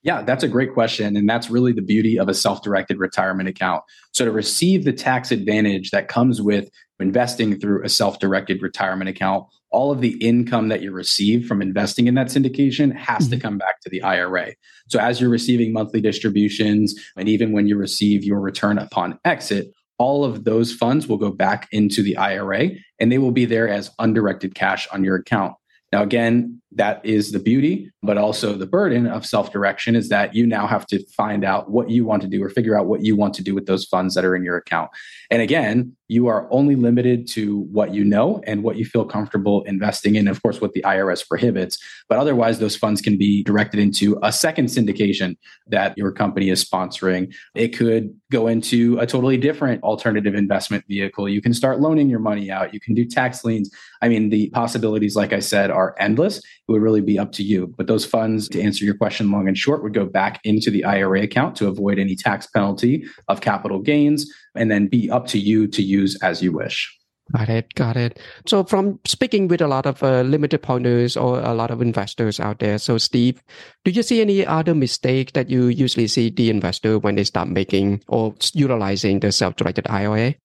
Yeah, 0.04 0.24
that's 0.24 0.44
a 0.44 0.48
great 0.48 0.74
question. 0.74 1.16
And 1.16 1.30
that's 1.30 1.50
really 1.50 1.74
the 1.74 1.82
beauty 1.82 2.18
of 2.18 2.28
a 2.28 2.34
self 2.34 2.64
directed 2.64 2.98
retirement 3.00 3.50
account. 3.50 3.84
So, 4.14 4.26
to 4.26 4.32
receive 4.32 4.84
the 4.84 4.94
tax 4.94 5.32
advantage 5.32 5.92
that 5.92 6.08
comes 6.08 6.42
with 6.42 6.70
investing 7.00 7.60
through 7.60 7.84
a 7.84 7.90
self 7.90 8.20
directed 8.20 8.64
retirement 8.64 9.10
account, 9.10 9.46
all 9.72 9.92
of 9.92 10.02
the 10.02 10.18
income 10.26 10.68
that 10.68 10.82
you 10.82 10.92
receive 10.92 11.48
from 11.48 11.62
investing 11.62 12.08
in 12.08 12.16
that 12.16 12.28
syndication 12.28 12.96
has 12.96 13.24
mm-hmm. 13.24 13.36
to 13.36 13.40
come 13.40 13.58
back 13.58 13.82
to 13.82 13.90
the 13.90 14.02
IRA. 14.04 14.54
So, 14.90 15.00
as 15.00 15.20
you're 15.20 15.30
receiving 15.30 15.74
monthly 15.74 16.02
distributions, 16.02 16.96
and 17.16 17.28
even 17.28 17.52
when 17.52 17.68
you 17.68 17.78
receive 17.78 18.24
your 18.24 18.40
return 18.40 18.78
upon 18.78 19.20
exit, 19.26 19.72
all 19.98 20.24
of 20.26 20.44
those 20.44 20.74
funds 20.74 21.08
will 21.08 21.18
go 21.18 21.32
back 21.32 21.68
into 21.72 22.02
the 22.02 22.18
IRA 22.18 22.72
and 23.00 23.12
they 23.12 23.18
will 23.18 23.32
be 23.32 23.46
there 23.46 23.70
as 23.70 23.92
undirected 24.00 24.56
cash 24.56 24.88
on 24.92 25.04
your 25.04 25.16
account. 25.16 25.54
Now, 25.92 26.02
again, 26.02 26.61
that 26.74 27.06
is 27.06 27.32
the 27.32 27.40
beauty, 27.40 27.92
but 28.02 28.18
also 28.18 28.54
the 28.54 28.66
burden 28.66 29.06
of 29.08 29.26
self 29.26 29.52
direction 29.52 29.96
is 29.96 30.10
that 30.10 30.34
you 30.34 30.48
now 30.48 30.68
have 30.68 30.86
to 30.88 31.04
find 31.08 31.44
out 31.44 31.70
what 31.70 31.90
you 31.90 32.06
want 32.06 32.22
to 32.22 32.28
do 32.28 32.42
or 32.42 32.50
figure 32.50 32.78
out 32.78 32.86
what 32.86 33.04
you 33.04 33.16
want 33.16 33.34
to 33.36 33.44
do 33.44 33.54
with 33.54 33.66
those 33.66 33.86
funds 33.86 34.16
that 34.16 34.24
are 34.24 34.36
in 34.36 34.44
your 34.44 34.56
account. 34.56 34.90
And 35.30 35.42
again, 35.42 35.96
you 36.08 36.28
are 36.28 36.48
only 36.52 36.76
limited 36.76 37.26
to 37.30 37.62
what 37.72 37.94
you 37.94 38.04
know 38.04 38.42
and 38.46 38.64
what 38.64 38.76
you 38.76 38.84
feel 38.84 39.06
comfortable 39.06 39.64
investing 39.64 40.16
in, 40.16 40.28
of 40.28 40.44
course, 40.44 40.60
what 40.60 40.74
the 40.74 40.82
IRS 40.82 41.26
prohibits. 41.26 41.78
But 42.10 42.18
otherwise, 42.18 42.60
those 42.60 42.76
funds 42.76 43.02
can 43.02 43.18
be 43.18 43.44
directed 43.44 43.80
into 43.80 44.20
a 44.22 44.32
second 44.34 44.66
syndication 44.66 45.38
that 45.68 45.98
your 45.98 46.12
company 46.12 46.50
is 46.50 46.66
sponsoring. 46.66 47.34
It 47.56 47.70
could 47.70 48.14
go 48.30 48.48
into 48.48 49.00
a 49.00 49.08
totally 49.08 49.38
different 49.38 49.84
alternative 49.84 50.36
investment 50.36 50.84
vehicle. 50.88 51.30
You 51.30 51.42
can 51.42 51.54
start 51.54 51.80
loaning 51.80 52.10
your 52.10 52.20
money 52.20 52.52
out. 52.52 52.74
You 52.74 52.82
can 52.82 52.94
do 52.94 53.06
tax 53.06 53.46
liens. 53.46 53.74
I 54.02 54.10
mean, 54.10 54.30
the 54.30 54.50
possibilities, 54.50 55.16
like 55.16 55.32
I 55.32 55.40
said, 55.40 55.72
are 55.72 55.96
endless. 55.98 56.42
Would 56.72 56.82
really 56.82 57.02
be 57.02 57.20
up 57.20 57.34
to 57.34 57.44
you. 57.44 57.74
But 57.78 57.88
those 57.88 58.06
funds, 58.06 58.48
to 58.50 58.62
answer 58.62 58.86
your 58.86 58.96
question 58.96 59.30
long 59.30 59.48
and 59.48 59.58
short, 59.58 59.84
would 59.84 59.94
go 59.94 60.06
back 60.06 60.40
into 60.46 60.72
the 60.72 60.86
IRA 60.86 61.24
account 61.24 61.58
to 61.58 61.68
avoid 61.68 62.00
any 62.00 62.16
tax 62.16 62.48
penalty 62.48 63.06
of 63.28 63.42
capital 63.42 63.80
gains 63.80 64.32
and 64.56 64.72
then 64.72 64.88
be 64.88 65.12
up 65.12 65.28
to 65.28 65.40
you 65.40 65.68
to 65.68 65.82
use 65.82 66.18
as 66.24 66.42
you 66.42 66.54
wish. 66.54 66.98
Got 67.32 67.50
it. 67.50 67.74
Got 67.76 67.98
it. 67.98 68.20
So, 68.46 68.64
from 68.64 69.00
speaking 69.06 69.48
with 69.48 69.62
a 69.62 69.68
lot 69.68 69.86
of 69.86 70.04
uh, 70.04 70.22
limited 70.22 70.62
partners 70.62 71.16
or 71.16 71.40
a 71.40 71.54
lot 71.54 71.72
of 71.72 71.82
investors 71.82 72.40
out 72.40 72.60
there, 72.60 72.78
so 72.78 72.98
Steve, 72.98 73.42
do 73.86 73.92
you 73.92 74.04
see 74.04 74.22
any 74.22 74.46
other 74.46 74.76
mistake 74.76 75.34
that 75.34 75.50
you 75.50 75.68
usually 75.68 76.08
see 76.08 76.30
the 76.30 76.50
investor 76.50 77.00
when 77.00 77.16
they 77.16 77.24
start 77.24 77.48
making 77.48 78.04
or 78.08 78.36
utilizing 78.54 79.20
the 79.20 79.32
self-directed 79.32 79.88
IRA? 79.90 80.36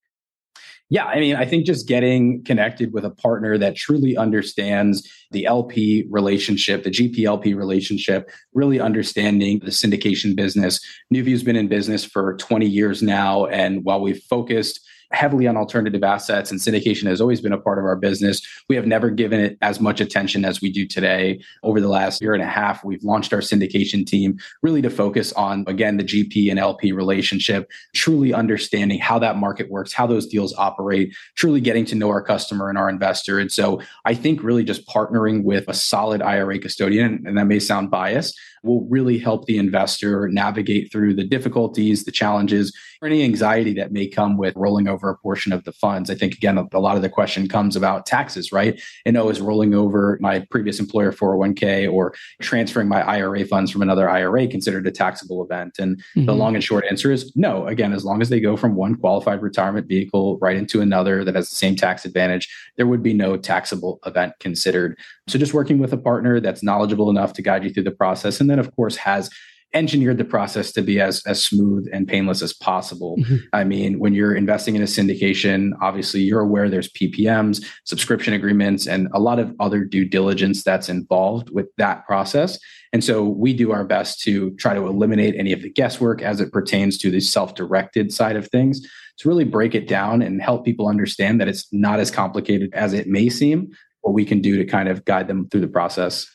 Yeah, 0.89 1.03
I 1.05 1.19
mean, 1.19 1.35
I 1.35 1.45
think 1.45 1.65
just 1.65 1.87
getting 1.87 2.43
connected 2.45 2.93
with 2.93 3.03
a 3.03 3.09
partner 3.09 3.57
that 3.57 3.75
truly 3.75 4.15
understands 4.15 5.05
the 5.31 5.45
LP 5.45 6.05
relationship, 6.09 6.83
the 6.83 6.89
GPLP 6.89 7.55
relationship, 7.57 8.31
really 8.53 8.79
understanding 8.79 9.59
the 9.59 9.71
syndication 9.71 10.33
business. 10.33 10.79
NuView's 11.13 11.43
been 11.43 11.57
in 11.57 11.67
business 11.67 12.05
for 12.05 12.37
20 12.37 12.65
years 12.65 13.03
now. 13.03 13.47
And 13.47 13.83
while 13.83 13.99
we've 13.99 14.21
focused 14.29 14.79
heavily 15.11 15.47
on 15.47 15.55
alternative 15.55 16.03
assets 16.03 16.51
and 16.51 16.59
syndication 16.59 17.07
has 17.07 17.21
always 17.21 17.39
been 17.39 17.53
a 17.53 17.57
part 17.57 17.79
of 17.79 17.85
our 17.85 17.95
business. 17.95 18.41
We 18.67 18.75
have 18.75 18.85
never 18.85 19.09
given 19.09 19.39
it 19.39 19.57
as 19.61 19.79
much 19.79 20.01
attention 20.01 20.43
as 20.43 20.61
we 20.61 20.71
do 20.71 20.85
today. 20.85 21.41
Over 21.63 21.79
the 21.79 21.87
last 21.87 22.21
year 22.21 22.33
and 22.33 22.43
a 22.43 22.47
half, 22.47 22.83
we've 22.83 23.03
launched 23.03 23.33
our 23.33 23.39
syndication 23.39 24.05
team 24.05 24.37
really 24.61 24.81
to 24.81 24.89
focus 24.89 25.31
on, 25.33 25.63
again, 25.67 25.97
the 25.97 26.03
GP 26.03 26.49
and 26.49 26.59
LP 26.59 26.91
relationship, 26.91 27.71
truly 27.95 28.33
understanding 28.33 28.99
how 28.99 29.17
that 29.19 29.37
market 29.37 29.71
works, 29.71 29.93
how 29.93 30.07
those 30.07 30.27
deals 30.27 30.53
operate, 30.57 31.15
truly 31.35 31.61
getting 31.61 31.85
to 31.85 31.95
know 31.95 32.09
our 32.09 32.21
customer 32.21 32.69
and 32.69 32.77
our 32.77 32.89
investor. 32.89 33.39
And 33.39 33.51
so 33.51 33.81
I 34.05 34.13
think 34.13 34.43
really 34.43 34.63
just 34.63 34.87
partnering 34.87 35.43
with 35.43 35.67
a 35.67 35.73
solid 35.73 36.21
IRA 36.21 36.59
custodian, 36.59 37.23
and 37.25 37.37
that 37.37 37.45
may 37.45 37.59
sound 37.59 37.89
biased, 37.91 38.37
will 38.67 38.85
really 38.89 39.17
help 39.17 39.45
the 39.45 39.57
investor 39.57 40.27
navigate 40.29 40.91
through 40.91 41.15
the 41.15 41.23
difficulties, 41.23 42.03
the 42.03 42.11
challenges, 42.11 42.71
or 43.01 43.07
any 43.07 43.23
anxiety 43.23 43.73
that 43.73 43.91
may 43.91 44.07
come 44.07 44.37
with 44.37 44.53
rolling 44.55 44.87
over 44.87 45.09
a 45.09 45.17
portion 45.17 45.53
of 45.53 45.63
the 45.63 45.71
funds. 45.71 46.09
I 46.09 46.15
think, 46.15 46.33
again, 46.33 46.57
a 46.57 46.79
lot 46.79 46.95
of 46.95 47.01
the 47.01 47.09
question 47.09 47.47
comes 47.47 47.75
about 47.75 48.05
taxes, 48.05 48.51
right? 48.51 48.79
And 49.05 49.17
oh, 49.17 49.29
is 49.29 49.41
rolling 49.41 49.73
over 49.73 50.17
my 50.21 50.45
previous 50.51 50.79
employer 50.79 51.11
401k 51.11 51.91
or 51.91 52.13
transferring 52.41 52.87
my 52.87 53.01
IRA 53.01 53.45
funds 53.45 53.71
from 53.71 53.81
another 53.81 54.09
IRA 54.09 54.47
considered 54.47 54.87
a 54.87 54.91
taxable 54.91 55.43
event? 55.43 55.77
And 55.79 55.97
mm-hmm. 55.97 56.25
the 56.25 56.35
long 56.35 56.55
and 56.55 56.63
short 56.63 56.85
answer 56.89 57.11
is 57.11 57.31
no. 57.35 57.67
Again, 57.67 57.93
as 57.93 58.03
long 58.03 58.21
as 58.21 58.29
they 58.29 58.39
go 58.39 58.57
from 58.57 58.75
one 58.75 58.95
qualified 58.95 59.41
retirement 59.41 59.87
vehicle 59.87 60.37
right 60.39 60.57
into 60.57 60.81
another 60.81 61.23
that 61.23 61.35
has 61.35 61.49
the 61.49 61.55
same 61.55 61.75
tax 61.75 62.05
advantage, 62.05 62.47
there 62.75 62.87
would 62.87 63.03
be 63.03 63.13
no 63.13 63.37
taxable 63.37 63.99
event 64.05 64.33
considered. 64.39 64.97
So 65.27 65.37
just 65.37 65.53
working 65.53 65.79
with 65.79 65.93
a 65.93 65.97
partner 65.97 66.39
that's 66.39 66.63
knowledgeable 66.63 67.09
enough 67.09 67.33
to 67.33 67.41
guide 67.41 67.63
you 67.63 67.69
through 67.69 67.83
the 67.83 67.91
process 67.91 68.39
and 68.39 68.49
then 68.49 68.56
of 68.59 68.75
course 68.75 68.95
has 68.97 69.29
engineered 69.73 70.17
the 70.17 70.25
process 70.25 70.71
to 70.71 70.81
be 70.81 70.99
as, 70.99 71.21
as 71.25 71.43
smooth 71.43 71.87
and 71.91 72.07
painless 72.07 72.41
as 72.41 72.53
possible. 72.53 73.17
Mm-hmm. 73.17 73.35
I 73.53 73.63
mean, 73.63 73.99
when 73.99 74.13
you're 74.13 74.33
investing 74.33 74.75
in 74.75 74.81
a 74.81 74.85
syndication, 74.85 75.71
obviously 75.81 76.21
you're 76.21 76.39
aware 76.39 76.69
there's 76.69 76.91
PPMs, 76.91 77.63
subscription 77.83 78.33
agreements, 78.33 78.87
and 78.87 79.09
a 79.13 79.19
lot 79.19 79.39
of 79.39 79.53
other 79.59 79.83
due 79.83 80.05
diligence 80.05 80.63
that's 80.63 80.87
involved 80.87 81.49
with 81.51 81.67
that 81.77 82.05
process. 82.05 82.57
And 82.93 83.03
so 83.03 83.27
we 83.27 83.53
do 83.53 83.73
our 83.73 83.83
best 83.83 84.21
to 84.21 84.51
try 84.55 84.73
to 84.73 84.87
eliminate 84.87 85.35
any 85.37 85.51
of 85.51 85.61
the 85.61 85.69
guesswork 85.69 86.21
as 86.21 86.39
it 86.39 86.53
pertains 86.53 86.97
to 86.99 87.11
the 87.11 87.19
self 87.19 87.53
directed 87.53 88.13
side 88.13 88.37
of 88.37 88.47
things 88.47 88.81
to 89.17 89.27
really 89.27 89.43
break 89.43 89.75
it 89.75 89.87
down 89.87 90.21
and 90.21 90.41
help 90.41 90.63
people 90.63 90.87
understand 90.87 91.41
that 91.41 91.47
it's 91.47 91.67
not 91.73 91.99
as 91.99 92.09
complicated 92.09 92.69
as 92.73 92.93
it 92.93 93.07
may 93.07 93.29
seem, 93.29 93.69
what 94.01 94.13
we 94.13 94.23
can 94.23 94.41
do 94.41 94.57
to 94.57 94.65
kind 94.65 94.87
of 94.87 95.03
guide 95.05 95.27
them 95.27 95.49
through 95.49 95.61
the 95.61 95.67
process. 95.67 96.25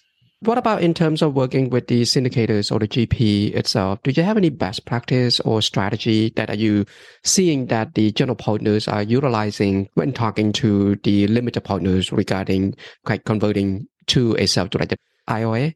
What 0.44 0.58
about 0.58 0.82
in 0.82 0.92
terms 0.92 1.22
of 1.22 1.34
working 1.36 1.70
with 1.70 1.86
the 1.86 2.02
syndicators 2.02 2.72
or 2.72 2.80
the 2.80 2.88
GP 2.88 3.54
itself? 3.54 4.02
Do 4.02 4.10
you 4.10 4.24
have 4.24 4.36
any 4.36 4.48
best 4.48 4.86
practice 4.86 5.38
or 5.38 5.62
strategy 5.62 6.30
that 6.34 6.50
are 6.50 6.56
you 6.56 6.84
seeing 7.22 7.66
that 7.66 7.94
the 7.94 8.10
general 8.10 8.34
partners 8.34 8.88
are 8.88 9.04
utilizing 9.04 9.88
when 9.94 10.12
talking 10.12 10.50
to 10.54 10.96
the 11.04 11.28
limited 11.28 11.60
partners 11.60 12.10
regarding 12.10 12.74
like 13.08 13.24
converting 13.24 13.86
to 14.08 14.34
a 14.36 14.46
self-directed 14.46 14.98
IRA? 15.28 15.74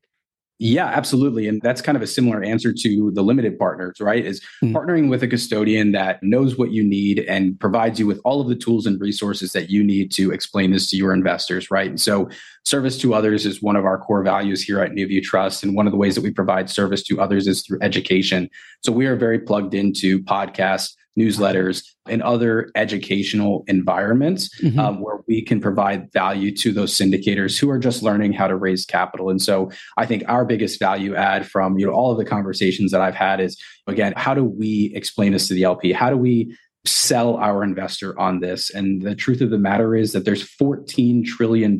Yeah, 0.58 0.86
absolutely. 0.86 1.48
And 1.48 1.60
that's 1.60 1.82
kind 1.82 1.96
of 1.96 2.02
a 2.02 2.06
similar 2.06 2.42
answer 2.42 2.72
to 2.72 3.10
the 3.10 3.22
limited 3.22 3.58
partners, 3.58 4.00
right? 4.00 4.24
Is 4.24 4.40
mm. 4.64 4.72
partnering 4.72 5.10
with 5.10 5.22
a 5.22 5.28
custodian 5.28 5.92
that 5.92 6.22
knows 6.22 6.56
what 6.56 6.70
you 6.70 6.82
need 6.82 7.18
and 7.20 7.60
provides 7.60 8.00
you 8.00 8.06
with 8.06 8.20
all 8.24 8.40
of 8.40 8.48
the 8.48 8.54
tools 8.54 8.86
and 8.86 8.98
resources 8.98 9.52
that 9.52 9.68
you 9.68 9.84
need 9.84 10.10
to 10.12 10.32
explain 10.32 10.70
this 10.70 10.88
to 10.90 10.96
your 10.96 11.12
investors, 11.12 11.70
right? 11.70 11.90
And 11.90 12.00
so 12.00 12.30
service 12.64 12.96
to 12.98 13.12
others 13.12 13.44
is 13.44 13.60
one 13.60 13.76
of 13.76 13.84
our 13.84 13.98
core 13.98 14.22
values 14.22 14.62
here 14.62 14.80
at 14.80 14.92
NuView 14.92 15.22
Trust. 15.22 15.62
And 15.62 15.76
one 15.76 15.86
of 15.86 15.92
the 15.92 15.98
ways 15.98 16.14
that 16.14 16.24
we 16.24 16.30
provide 16.30 16.70
service 16.70 17.02
to 17.04 17.20
others 17.20 17.46
is 17.46 17.60
through 17.60 17.80
education. 17.82 18.48
So 18.82 18.92
we 18.92 19.04
are 19.04 19.16
very 19.16 19.38
plugged 19.38 19.74
into 19.74 20.22
podcasts, 20.22 20.94
newsletters, 21.18 21.84
and 22.08 22.22
other 22.22 22.70
educational 22.74 23.64
environments 23.66 24.48
mm-hmm. 24.60 24.78
um, 24.78 25.00
where 25.00 25.18
we 25.26 25.42
can 25.42 25.60
provide 25.60 26.12
value 26.12 26.54
to 26.54 26.72
those 26.72 26.96
syndicators 26.96 27.58
who 27.58 27.70
are 27.70 27.78
just 27.78 28.02
learning 28.02 28.32
how 28.32 28.46
to 28.46 28.56
raise 28.56 28.84
capital. 28.84 29.30
And 29.30 29.40
so 29.40 29.70
I 29.96 30.06
think 30.06 30.22
our 30.28 30.44
biggest 30.44 30.78
value 30.78 31.14
add 31.14 31.46
from 31.46 31.78
you 31.78 31.86
know 31.86 31.92
all 31.92 32.12
of 32.12 32.18
the 32.18 32.24
conversations 32.24 32.92
that 32.92 33.00
I've 33.00 33.14
had 33.14 33.40
is 33.40 33.60
again, 33.86 34.12
how 34.16 34.34
do 34.34 34.44
we 34.44 34.92
explain 34.94 35.32
this 35.32 35.48
to 35.48 35.54
the 35.54 35.64
LP? 35.64 35.92
How 35.92 36.10
do 36.10 36.16
we 36.16 36.56
sell 36.88 37.36
our 37.36 37.62
investor 37.64 38.18
on 38.18 38.40
this. 38.40 38.70
And 38.70 39.02
the 39.02 39.14
truth 39.14 39.40
of 39.40 39.50
the 39.50 39.58
matter 39.58 39.96
is 39.96 40.12
that 40.12 40.24
there's 40.24 40.44
$14 40.44 41.24
trillion 41.24 41.78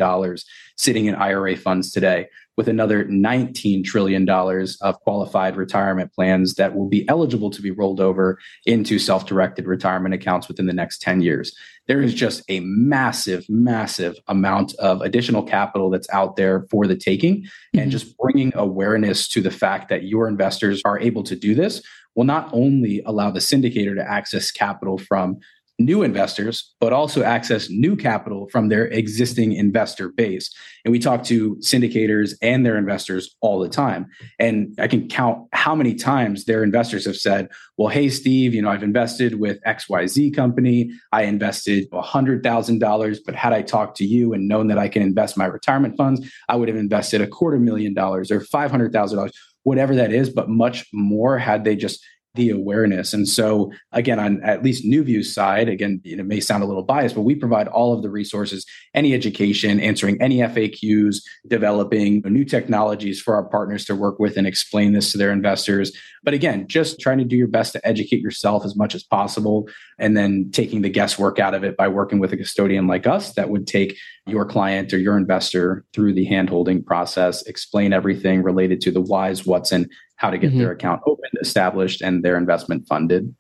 sitting 0.77 1.07
in 1.07 1.15
IRA 1.15 1.57
funds 1.57 1.93
today 1.93 2.27
with 2.57 2.69
another 2.69 3.05
$19 3.05 3.85
trillion 3.85 4.29
of 4.29 5.01
qualified 5.01 5.57
retirement 5.57 6.13
plans 6.13 6.55
that 6.55 6.75
will 6.75 6.89
be 6.89 7.09
eligible 7.09 7.51
to 7.51 7.63
be 7.63 7.71
rolled 7.71 8.01
over 8.01 8.39
into 8.65 8.99
self 8.99 9.27
directed 9.27 9.67
retirement 9.67 10.15
accounts 10.15 10.49
within 10.49 10.67
the 10.67 10.73
next 10.73 11.03
10 11.03 11.21
years. 11.21 11.55
There 11.87 12.03
is 12.03 12.15
just 12.15 12.43
a 12.49 12.61
massive, 12.61 13.45
massive 13.49 14.17
amount 14.27 14.75
of 14.77 15.01
additional 15.03 15.43
capital 15.43 15.91
that's 15.91 16.11
out 16.11 16.37
there 16.37 16.67
for 16.71 16.87
the 16.87 16.97
taking. 16.97 17.43
Mm-hmm. 17.43 17.79
And 17.79 17.91
just 17.91 18.17
bringing 18.19 18.53
awareness 18.57 19.29
to 19.29 19.41
the 19.41 19.51
fact 19.51 19.89
that 19.91 20.05
your 20.05 20.27
investors 20.29 20.83
are 20.85 20.99
able 20.99 21.23
to 21.25 21.37
do 21.37 21.55
this 21.55 21.83
will 22.17 22.25
not 22.25 22.49
only 22.53 23.03
allow 23.05 23.31
the 23.31 23.41
syndicator 23.41 23.95
to 23.95 24.11
access 24.11 24.51
capital 24.51 24.99
from 24.99 25.39
new 25.79 26.03
investors, 26.03 26.75
but 26.81 26.93
also 26.93 27.23
access 27.23 27.69
new 27.69 27.97
capital 27.97 28.49
from 28.51 28.69
their 28.69 28.87
existing 28.87 29.53
investor 29.53 30.09
base. 30.09 30.51
And 30.85 30.93
we 30.93 30.99
talk 30.99 31.23
to 31.25 31.57
syndicators 31.57 32.35
and 32.41 32.65
their 32.65 32.79
investors 32.79 33.37
all 33.43 33.59
the 33.59 33.69
time. 33.69 34.07
And 34.39 34.75
I 34.79 34.89
can 34.89 35.09
count 35.09 35.47
how 35.53 35.75
many 35.75 35.95
times 35.95 36.45
their 36.45 36.63
investors 36.63 37.05
have 37.05 37.17
said, 37.17 37.49
well, 37.77 37.89
hey, 37.89 38.09
Steve, 38.09 38.55
you 38.55 38.63
know, 38.63 38.71
I've 38.71 38.83
invested 38.83 39.39
with 39.39 39.61
XYZ 39.67 40.35
company. 40.35 40.91
I 41.13 41.25
invested 41.25 41.91
$100,000, 41.91 43.19
but 43.27 43.35
had 43.35 43.53
I 43.53 43.63
talked 43.63 43.99
to 43.99 44.07
you 44.07 44.33
and 44.33 44.49
known 44.49 44.69
that 44.69 44.79
I 44.79 44.89
can 44.89 45.03
invest 45.03 45.37
my 45.37 45.47
retirement 45.47 45.97
funds, 45.97 46.27
I 46.49 46.57
would 46.57 46.69
have 46.69 46.77
invested 46.79 47.21
a 47.21 47.27
quarter 47.27 47.59
million 47.59 47.93
dollars 47.93 48.31
or 48.31 48.41
$500,000 48.41 49.31
whatever 49.67 49.97
that 49.97 50.13
is, 50.13 50.31
but 50.31 50.49
much 50.49 50.87
more 50.93 51.39
had 51.39 51.65
they 51.65 51.75
just 51.75 52.01
the 52.37 52.51
awareness. 52.51 53.13
And 53.13 53.29
so, 53.29 53.73
again, 53.93 54.19
on 54.19 54.43
at 54.43 54.63
least 54.63 54.85
NuView's 54.85 55.35
side, 55.35 55.69
again, 55.69 56.01
it 56.05 56.25
may 56.25 56.41
sound 56.41 56.63
a 56.63 56.67
little 56.67 56.83
biased, 56.83 57.15
but 57.15 57.23
we 57.23 57.35
provide 57.35 57.69
all 57.69 57.93
of 57.93 58.03
the 58.03 58.11
resources, 58.11 58.65
any 58.95 59.15
education, 59.15 59.81
answering 59.81 60.21
any 60.23 60.39
FAQs, 60.39 61.17
developing 61.49 62.23
new 62.25 62.45
technologies 62.45 63.21
for 63.21 63.35
our 63.35 63.45
partners 63.45 63.85
to 63.87 63.97
work 63.97 64.19
with 64.19 64.37
and 64.37 64.47
explain 64.47 64.93
this 64.93 65.13
to 65.13 65.19
their 65.19 65.33
investors. 65.33 65.93
But 66.23 66.35
again, 66.35 66.67
just 66.69 67.01
trying 67.01 67.19
to 67.19 67.25
do 67.25 67.37
your 67.37 67.49
best 67.49 67.73
to 67.73 67.87
educate 67.87 68.21
yourself 68.21 68.65
as 68.65 68.77
much 68.77 68.95
as 68.95 69.03
possible, 69.03 69.69
and 69.99 70.17
then 70.17 70.51
taking 70.53 70.83
the 70.83 70.89
guesswork 70.91 71.39
out 71.39 71.55
of 71.55 71.65
it 71.65 71.77
by 71.77 71.89
working 71.89 72.19
with 72.19 72.33
a 72.33 72.37
custodian 72.37 72.87
like 72.87 73.07
us 73.07 73.33
that 73.35 73.49
would 73.49 73.67
take 73.67 73.97
your 74.27 74.45
client 74.45 74.93
or 74.93 74.99
your 74.99 75.17
investor 75.17 75.85
through 75.93 76.13
the 76.13 76.27
handholding 76.27 76.85
process, 76.85 77.43
explain 77.43 77.93
everything 77.93 78.43
related 78.43 78.81
to 78.81 78.91
the 78.91 79.01
whys, 79.01 79.47
what's, 79.47 79.71
and 79.71 79.91
how 80.17 80.31
to 80.31 80.39
get 80.39 80.51
mm-hmm. 80.51 80.61
their 80.61 80.73
account 80.73 81.03
opened, 81.07 81.33
established, 81.41 82.03
and 82.03 82.25
their 82.25 82.37
investment 82.37 82.87
funded. 82.89 83.35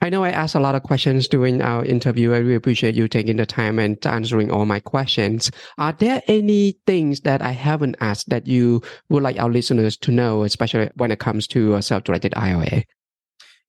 I 0.00 0.10
know 0.10 0.22
I 0.22 0.30
asked 0.30 0.54
a 0.54 0.60
lot 0.60 0.76
of 0.76 0.84
questions 0.84 1.26
during 1.26 1.60
our 1.60 1.84
interview. 1.84 2.32
I 2.32 2.38
really 2.38 2.54
appreciate 2.54 2.94
you 2.94 3.08
taking 3.08 3.36
the 3.36 3.46
time 3.46 3.80
and 3.80 3.98
answering 4.06 4.48
all 4.48 4.64
my 4.64 4.78
questions. 4.78 5.50
Are 5.76 5.92
there 5.92 6.22
any 6.28 6.78
things 6.86 7.22
that 7.22 7.42
I 7.42 7.50
haven't 7.50 7.96
asked 8.00 8.28
that 8.28 8.46
you 8.46 8.80
would 9.08 9.24
like 9.24 9.40
our 9.40 9.50
listeners 9.50 9.96
to 9.98 10.12
know, 10.12 10.44
especially 10.44 10.88
when 10.94 11.10
it 11.10 11.18
comes 11.18 11.48
to 11.48 11.74
a 11.74 11.82
self-directed 11.82 12.32
IRA? 12.36 12.84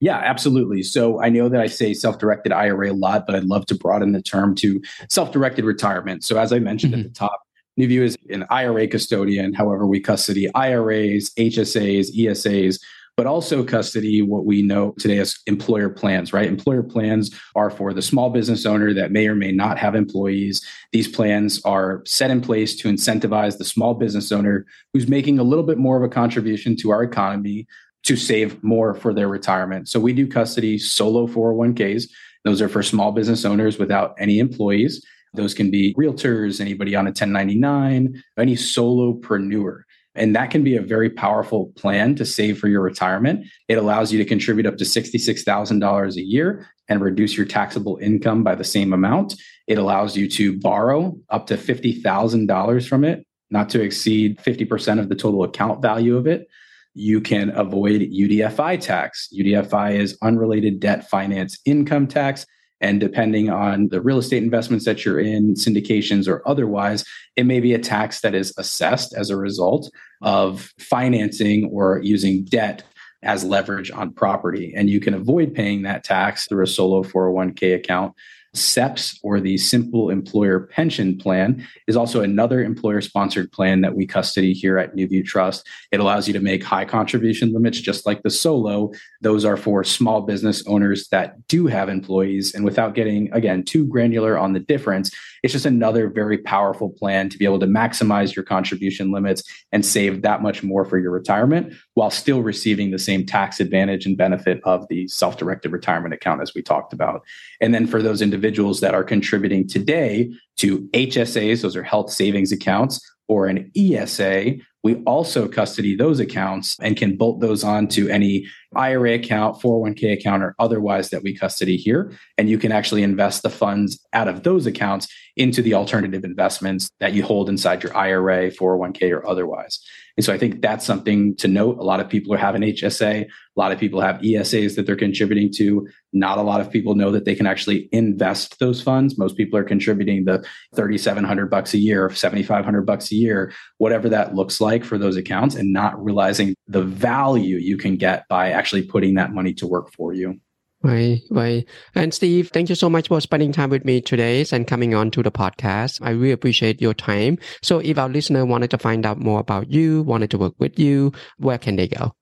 Yeah, 0.02 0.18
absolutely. 0.18 0.84
So 0.84 1.22
I 1.22 1.30
know 1.30 1.50
that 1.50 1.60
I 1.60 1.68
say 1.68 1.94
self 1.94 2.20
directed 2.20 2.54
IRA 2.54 2.92
a 2.92 2.94
lot, 2.94 3.26
but 3.26 3.36
I'd 3.36 3.44
love 3.46 3.65
to 3.65 3.76
broaden 3.76 4.12
the 4.12 4.22
term 4.22 4.56
to 4.56 4.80
self 5.10 5.32
directed 5.32 5.65
retirement. 5.65 6.24
So, 6.24 6.38
as 6.38 6.54
I 6.54 6.60
mentioned 6.60 6.94
mm-hmm. 6.94 7.08
at 7.08 7.13
the 7.13 7.20
top, 7.20 7.42
NuView 7.80 8.02
is 8.02 8.18
an 8.30 8.46
IRA 8.50 8.88
custodian. 8.88 9.54
However, 9.54 9.88
we 9.88 10.02
custody 10.02 10.54
IRAs, 10.54 11.30
HSAs, 11.36 12.13
ESAs, 12.13 12.80
but 13.15 13.26
also 13.26 13.63
custody 13.63 14.22
what 14.22 14.46
we 14.46 14.62
know 14.62 14.94
today 15.00 15.18
as 15.18 15.38
employer 15.46 15.89
plans, 15.89 16.34
right? 16.34 16.48
Employer 16.48 16.84
plans 16.84 17.32
are 17.56 17.70
for 17.70 17.94
the 17.94 18.02
small 18.02 18.30
business 18.30 18.65
owner 18.65 18.94
that 18.94 19.12
may 19.12 19.28
or 19.28 19.36
may 19.36 19.52
not 19.54 19.78
have 19.78 19.96
employees. 19.96 20.65
These 20.92 21.08
plans 21.08 21.62
are 21.63 22.02
set 22.06 22.32
in 22.32 22.42
place 22.42 22.76
to 22.78 22.89
incentivize 22.89 23.58
the 23.58 23.65
small 23.65 23.94
business 23.94 24.32
owner 24.32 24.65
who's 24.94 25.08
making 25.08 25.39
a 25.39 25.44
little 25.44 25.65
bit 25.65 25.78
more 25.78 25.96
of 25.96 26.04
a 26.04 26.13
contribution 26.13 26.76
to 26.78 26.92
our 26.92 27.04
economy 27.04 27.65
to 28.04 28.18
save 28.18 28.62
more 28.62 28.94
for 28.94 29.13
their 29.13 29.28
retirement. 29.28 29.88
So 29.88 30.00
we 30.02 30.13
do 30.13 30.28
custody 30.28 30.78
solo 30.78 31.28
401ks. 31.28 32.10
Those 32.44 32.62
are 32.62 32.70
for 32.70 32.84
small 32.84 33.12
business 33.12 33.46
owners 33.46 33.78
without 33.78 34.15
any 34.18 34.39
employees. 34.39 35.06
Those 35.34 35.54
can 35.54 35.72
be 35.72 35.94
realtors, 35.96 36.60
anybody 36.60 36.96
on 36.96 37.06
a 37.06 37.10
1099, 37.10 38.22
any 38.38 38.56
solopreneur. 38.56 39.82
And 40.15 40.36
that 40.36 40.52
can 40.52 40.63
be 40.63 40.76
a 40.76 40.82
very 40.82 41.10
powerful 41.10 41.72
plan 41.76 42.15
to 42.15 42.26
save 42.26 42.60
for 42.60 42.68
your 42.68 42.82
retirement. 42.82 43.46
It 43.68 43.78
allows 43.78 44.12
you 44.12 44.18
to 44.18 44.26
contribute 44.26 44.65
up 44.65 44.78
to 44.78 44.84
$66,000 44.84 46.15
a 46.15 46.22
year 46.22 46.68
and 46.88 47.00
reduce 47.00 47.38
your 47.38 47.46
taxable 47.46 47.98
income 48.02 48.44
by 48.44 48.56
the 48.56 48.63
same 48.63 48.92
amount. 48.92 49.36
It 49.68 49.78
allows 49.78 50.18
you 50.18 50.28
to 50.32 50.60
borrow 50.60 51.15
up 51.30 51.48
to 51.48 51.58
$50,000 51.58 52.88
from 52.88 53.04
it, 53.04 53.26
not 53.52 53.70
to 53.70 53.82
exceed 53.82 54.39
50% 54.39 55.00
of 55.00 55.10
the 55.10 55.15
total 55.15 55.44
account 55.44 55.82
value 55.82 56.18
of 56.18 56.28
it 56.28 56.48
you 56.94 57.22
can 57.22 57.50
avoid 57.52 58.02
UDFI 58.02 58.80
tax. 58.80 59.30
UDFI 59.34 59.96
is 59.96 60.18
unrelated 60.22 60.80
debt 60.80 61.10
finance 61.10 61.60
income 61.65 62.08
tax. 62.08 62.46
And 62.82 63.00
depending 63.00 63.50
on 63.50 63.89
the 63.89 64.02
real 64.02 64.20
estate 64.20 64.44
investments 64.44 64.86
that 64.86 65.04
you're 65.04 65.20
in, 65.20 65.56
syndications 65.56 66.28
or 66.28 66.42
otherwise, 66.48 67.06
it 67.36 67.46
may 67.46 67.60
be 67.60 67.74
a 67.74 67.80
tax 67.80 68.22
that 68.22 68.34
is 68.34 68.54
assessed 68.58 69.13
as 69.13 69.30
a 69.30 69.38
result 69.38 69.92
of 70.22 70.74
financing 70.80 71.70
or 71.74 72.00
using 72.02 72.46
debt 72.46 72.84
as 73.22 73.44
leverage 73.44 73.92
on 73.92 74.13
property. 74.13 74.74
And 74.76 74.89
you 74.89 75.00
can 75.00 75.13
avoid 75.13 75.54
paying 75.54 75.82
that 75.82 76.04
tax 76.04 76.48
through 76.48 76.63
a 76.63 76.68
solo 76.68 77.04
401k 77.04 77.76
account 77.76 78.13
SEPS 78.53 79.19
or 79.23 79.39
the 79.39 79.57
Simple 79.57 80.09
Employer 80.09 80.62
Pension 80.62 81.17
Plan 81.17 81.65
is 81.88 81.95
also 81.95 82.21
another 82.21 82.63
employer 82.63 83.01
sponsored 83.01 83.51
plan 83.51 83.81
that 83.81 83.95
we 83.95 84.05
custody 84.05 84.53
here 84.53 84.77
at 84.77 84.95
NuView 84.95 85.25
Trust. 85.25 85.67
It 85.91 85.99
allows 85.99 86.27
you 86.27 86.33
to 86.33 86.39
make 86.39 86.63
high 86.63 86.85
contribution 86.85 87.53
limits 87.53 87.79
just 87.79 88.05
like 88.05 88.23
the 88.23 88.29
solo. 88.29 88.91
Those 89.21 89.45
are 89.45 89.57
for 89.57 89.83
small 89.83 90.21
business 90.21 90.65
owners 90.67 91.07
that 91.09 91.47
do 91.47 91.67
have 91.67 91.89
employees. 91.89 92.53
And 92.53 92.65
without 92.65 92.95
getting, 92.95 93.31
again, 93.33 93.63
too 93.63 93.85
granular 93.85 94.38
on 94.38 94.53
the 94.53 94.59
difference, 94.59 95.12
it's 95.43 95.53
just 95.53 95.65
another 95.65 96.09
very 96.09 96.38
powerful 96.38 96.89
plan 96.89 97.29
to 97.29 97.38
be 97.38 97.45
able 97.45 97.59
to 97.59 97.67
maximize 97.67 98.35
your 98.35 98.43
contribution 98.43 99.12
limits 99.12 99.43
and 99.71 99.85
save 99.85 100.21
that 100.23 100.41
much 100.41 100.63
more 100.63 100.85
for 100.85 100.97
your 100.97 101.12
retirement 101.12 101.73
while 101.99 102.09
still 102.09 102.41
receiving 102.41 102.91
the 102.91 102.97
same 102.97 103.25
tax 103.25 103.59
advantage 103.59 104.05
and 104.05 104.15
benefit 104.15 104.62
of 104.63 104.88
the 104.88 105.05
self 105.09 105.35
directed 105.35 105.69
retirement 105.73 106.13
account 106.13 106.41
as 106.41 106.53
we 106.53 106.62
talked 106.62 106.93
about. 106.93 107.21
And 107.59 107.73
then 107.73 107.85
for 107.85 108.01
those 108.01 108.21
individuals 108.21 108.79
that 108.79 108.93
are 108.93 109.03
contributing 109.03 109.67
today 109.67 110.31
to 110.59 110.88
HSAs, 110.93 111.62
those 111.62 111.75
are 111.75 111.83
health 111.83 112.09
savings 112.09 112.53
accounts, 112.53 113.01
or 113.27 113.47
an 113.47 113.69
ESA, 113.75 114.55
we 114.81 114.95
also 115.03 115.47
custody 115.47 115.95
those 115.95 116.19
accounts 116.19 116.77
and 116.81 116.95
can 116.95 117.17
bolt 117.17 117.41
those 117.41 117.63
on 117.63 117.88
to 117.89 118.09
any 118.09 118.47
IRA 118.75 119.15
account, 119.15 119.62
401k 119.62 120.13
account, 120.13 120.41
or 120.41 120.55
otherwise 120.57 121.09
that 121.09 121.21
we 121.21 121.35
custody 121.35 121.75
here. 121.75 122.13
And 122.38 122.49
you 122.49 122.57
can 122.57 122.71
actually 122.71 123.03
invest 123.03 123.43
the 123.43 123.49
funds 123.49 123.99
out 124.13 124.27
of 124.27 124.43
those 124.43 124.65
accounts 124.65 125.07
into 125.35 125.62
the 125.62 125.73
alternative 125.73 126.23
investments 126.23 126.89
that 126.99 127.13
you 127.13 127.23
hold 127.23 127.49
inside 127.49 127.83
your 127.83 127.95
IRA, 127.95 128.51
401k, 128.51 129.12
or 129.12 129.27
otherwise. 129.27 129.79
And 130.19 130.25
so 130.25 130.34
I 130.34 130.38
think 130.38 130.62
that's 130.62 130.86
something 130.86 131.34
to 131.38 131.47
note. 131.47 131.77
A 131.77 131.84
lot 131.84 132.01
of 132.01 132.10
people 132.10 132.36
have 132.36 132.53
an 132.53 132.62
HSA. 132.62 133.23
A 133.23 133.29
lot 133.55 133.71
of 133.71 133.79
people 133.79 134.01
have 134.01 134.17
ESAs 134.17 134.75
that 134.75 134.86
they're 134.86 134.97
contributing 134.97 135.49
to. 135.53 135.88
Not 136.12 136.38
a 136.38 136.41
lot 136.41 136.60
of 136.60 136.69
people 136.69 136.93
know 136.93 137.10
that 137.12 137.23
they 137.23 137.36
can 137.36 137.47
actually 137.47 137.88
invest 137.93 138.60
those 138.60 138.82
funds. 138.82 139.17
Most 139.17 139.38
people 139.38 139.58
are 139.58 139.63
contributing 139.63 140.25
the 140.25 140.45
3,700 140.75 141.49
bucks 141.49 141.73
a 141.73 141.77
year, 141.77 142.10
7,500 142.10 142.82
bucks 142.82 143.13
a 143.13 143.15
year, 143.15 143.53
whatever 143.77 144.10
that 144.10 144.36
looks 144.36 144.60
like 144.60 144.84
for 144.84 144.97
those 144.97 145.15
accounts 145.15 145.55
and 145.55 145.71
not 145.71 146.03
realizing 146.03 146.53
the 146.67 146.84
value 146.84 147.55
you 147.55 147.77
can 147.77 147.95
get 147.95 148.27
by 148.27 148.51
actually 148.51 148.82
putting 148.82 149.13
that 149.13 149.32
money 149.32 149.53
to 149.53 149.67
work 149.67 149.89
for 149.93 150.12
you. 150.12 150.38
Right, 150.82 151.22
right. 151.30 151.65
And 151.94 152.13
Steve, 152.13 152.52
thank 152.54 152.70
you 152.70 152.76
so 152.76 152.89
much 152.89 153.10
for 153.10 153.20
spending 153.20 153.52
time 153.52 153.70
with 153.70 153.84
me 153.84 154.00
today 154.00 154.46
and 154.52 154.65
coming 154.65 154.96
on 154.96 155.12
to 155.12 155.22
the 155.22 155.32
podcast. 155.32 156.00
I 156.02 156.12
really 156.12 156.32
appreciate 156.32 156.82
your 156.82 156.94
time. 156.94 157.38
So 157.62 157.80
if 157.80 157.98
our 157.98 158.08
listener 158.08 158.46
wanted 158.46 158.72
to 158.72 158.78
find 158.78 159.06
out 159.06 159.20
more 159.20 159.42
about 159.42 159.70
you, 159.70 160.04
wanted 160.04 160.32
to 160.32 160.38
work 160.38 160.54
with 160.58 160.80
you, 160.80 161.12
where 161.38 161.58
can 161.58 161.76
they 161.76 161.89
go? 161.89 162.13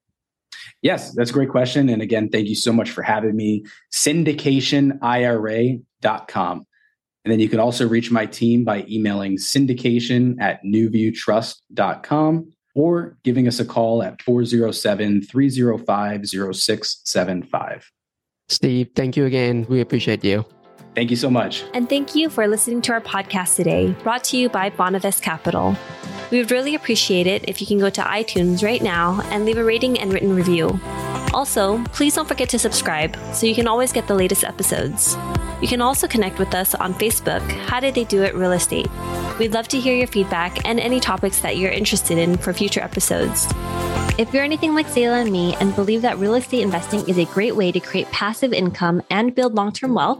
Yes, 0.81 1.13
that's 1.13 1.29
a 1.29 1.33
great 1.33 1.49
question. 1.49 1.87
And 1.89 2.01
again, 2.01 2.29
thank 2.29 2.47
you 2.47 2.55
so 2.55 2.73
much 2.73 2.89
for 2.89 3.03
having 3.03 3.35
me. 3.35 3.63
Syndicationira.com. 3.93 6.65
And 7.25 7.31
then 7.31 7.39
you 7.39 7.49
can 7.49 7.59
also 7.59 7.87
reach 7.87 8.09
my 8.09 8.25
team 8.25 8.63
by 8.63 8.85
emailing 8.89 9.37
syndication 9.37 10.41
at 10.41 10.63
nuviewtrust.com 10.63 12.53
or 12.73 13.17
giving 13.23 13.47
us 13.47 13.59
a 13.59 13.65
call 13.65 14.01
at 14.01 14.19
407 14.21 15.21
305 15.23 16.27
0675. 16.27 17.91
Steve, 18.49 18.89
thank 18.95 19.17
you 19.17 19.25
again. 19.25 19.65
We 19.69 19.81
appreciate 19.81 20.23
you. 20.23 20.45
Thank 20.95 21.11
you 21.11 21.15
so 21.15 21.29
much. 21.29 21.63
And 21.73 21.87
thank 21.87 22.15
you 22.15 22.29
for 22.29 22.47
listening 22.47 22.81
to 22.83 22.93
our 22.93 23.01
podcast 23.01 23.55
today, 23.55 23.95
brought 24.03 24.23
to 24.25 24.37
you 24.37 24.49
by 24.49 24.69
Bonavest 24.69 25.21
Capital. 25.21 25.75
We 26.31 26.39
would 26.39 26.49
really 26.49 26.73
appreciate 26.75 27.27
it 27.27 27.47
if 27.47 27.61
you 27.61 27.67
can 27.67 27.77
go 27.77 27.89
to 27.89 28.01
iTunes 28.01 28.63
right 28.63 28.81
now 28.81 29.21
and 29.25 29.45
leave 29.45 29.57
a 29.57 29.63
rating 29.63 29.99
and 29.99 30.11
written 30.11 30.35
review. 30.35 30.79
Also, 31.33 31.83
please 31.93 32.15
don't 32.15 32.27
forget 32.27 32.49
to 32.49 32.59
subscribe 32.59 33.15
so 33.33 33.45
you 33.45 33.53
can 33.53 33.67
always 33.67 33.93
get 33.93 34.07
the 34.07 34.15
latest 34.15 34.43
episodes. 34.43 35.15
You 35.61 35.67
can 35.67 35.81
also 35.81 36.07
connect 36.07 36.39
with 36.39 36.53
us 36.55 36.73
on 36.75 36.93
Facebook, 36.95 37.41
How 37.67 37.79
Did 37.79 37.95
They 37.95 38.03
Do 38.03 38.23
It 38.23 38.33
Real 38.33 38.51
Estate. 38.53 38.87
We'd 39.37 39.53
love 39.53 39.67
to 39.69 39.79
hear 39.79 39.95
your 39.95 40.07
feedback 40.07 40.65
and 40.65 40.79
any 40.79 40.99
topics 40.99 41.41
that 41.41 41.57
you're 41.57 41.71
interested 41.71 42.17
in 42.17 42.37
for 42.37 42.53
future 42.53 42.81
episodes. 42.81 43.45
If 44.17 44.33
you're 44.33 44.43
anything 44.43 44.73
like 44.73 44.87
Sayla 44.87 45.21
and 45.21 45.31
me 45.31 45.55
and 45.57 45.75
believe 45.75 46.01
that 46.01 46.17
real 46.17 46.33
estate 46.33 46.63
investing 46.63 47.07
is 47.07 47.19
a 47.19 47.25
great 47.25 47.55
way 47.55 47.71
to 47.71 47.79
create 47.79 48.09
passive 48.09 48.51
income 48.51 49.03
and 49.11 49.35
build 49.35 49.53
long 49.53 49.71
term 49.71 49.93
wealth, 49.93 50.19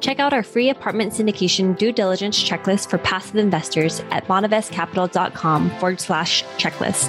check 0.00 0.18
out 0.18 0.34
our 0.34 0.42
free 0.42 0.68
apartment 0.68 1.14
syndication 1.14 1.76
due 1.78 1.90
diligence 1.90 2.42
checklist 2.42 2.90
for 2.90 2.98
passive 2.98 3.36
investors 3.36 4.00
at 4.10 4.26
bonavestcapital.com 4.26 5.70
forward 5.78 5.98
slash 5.98 6.44
checklist. 6.58 7.08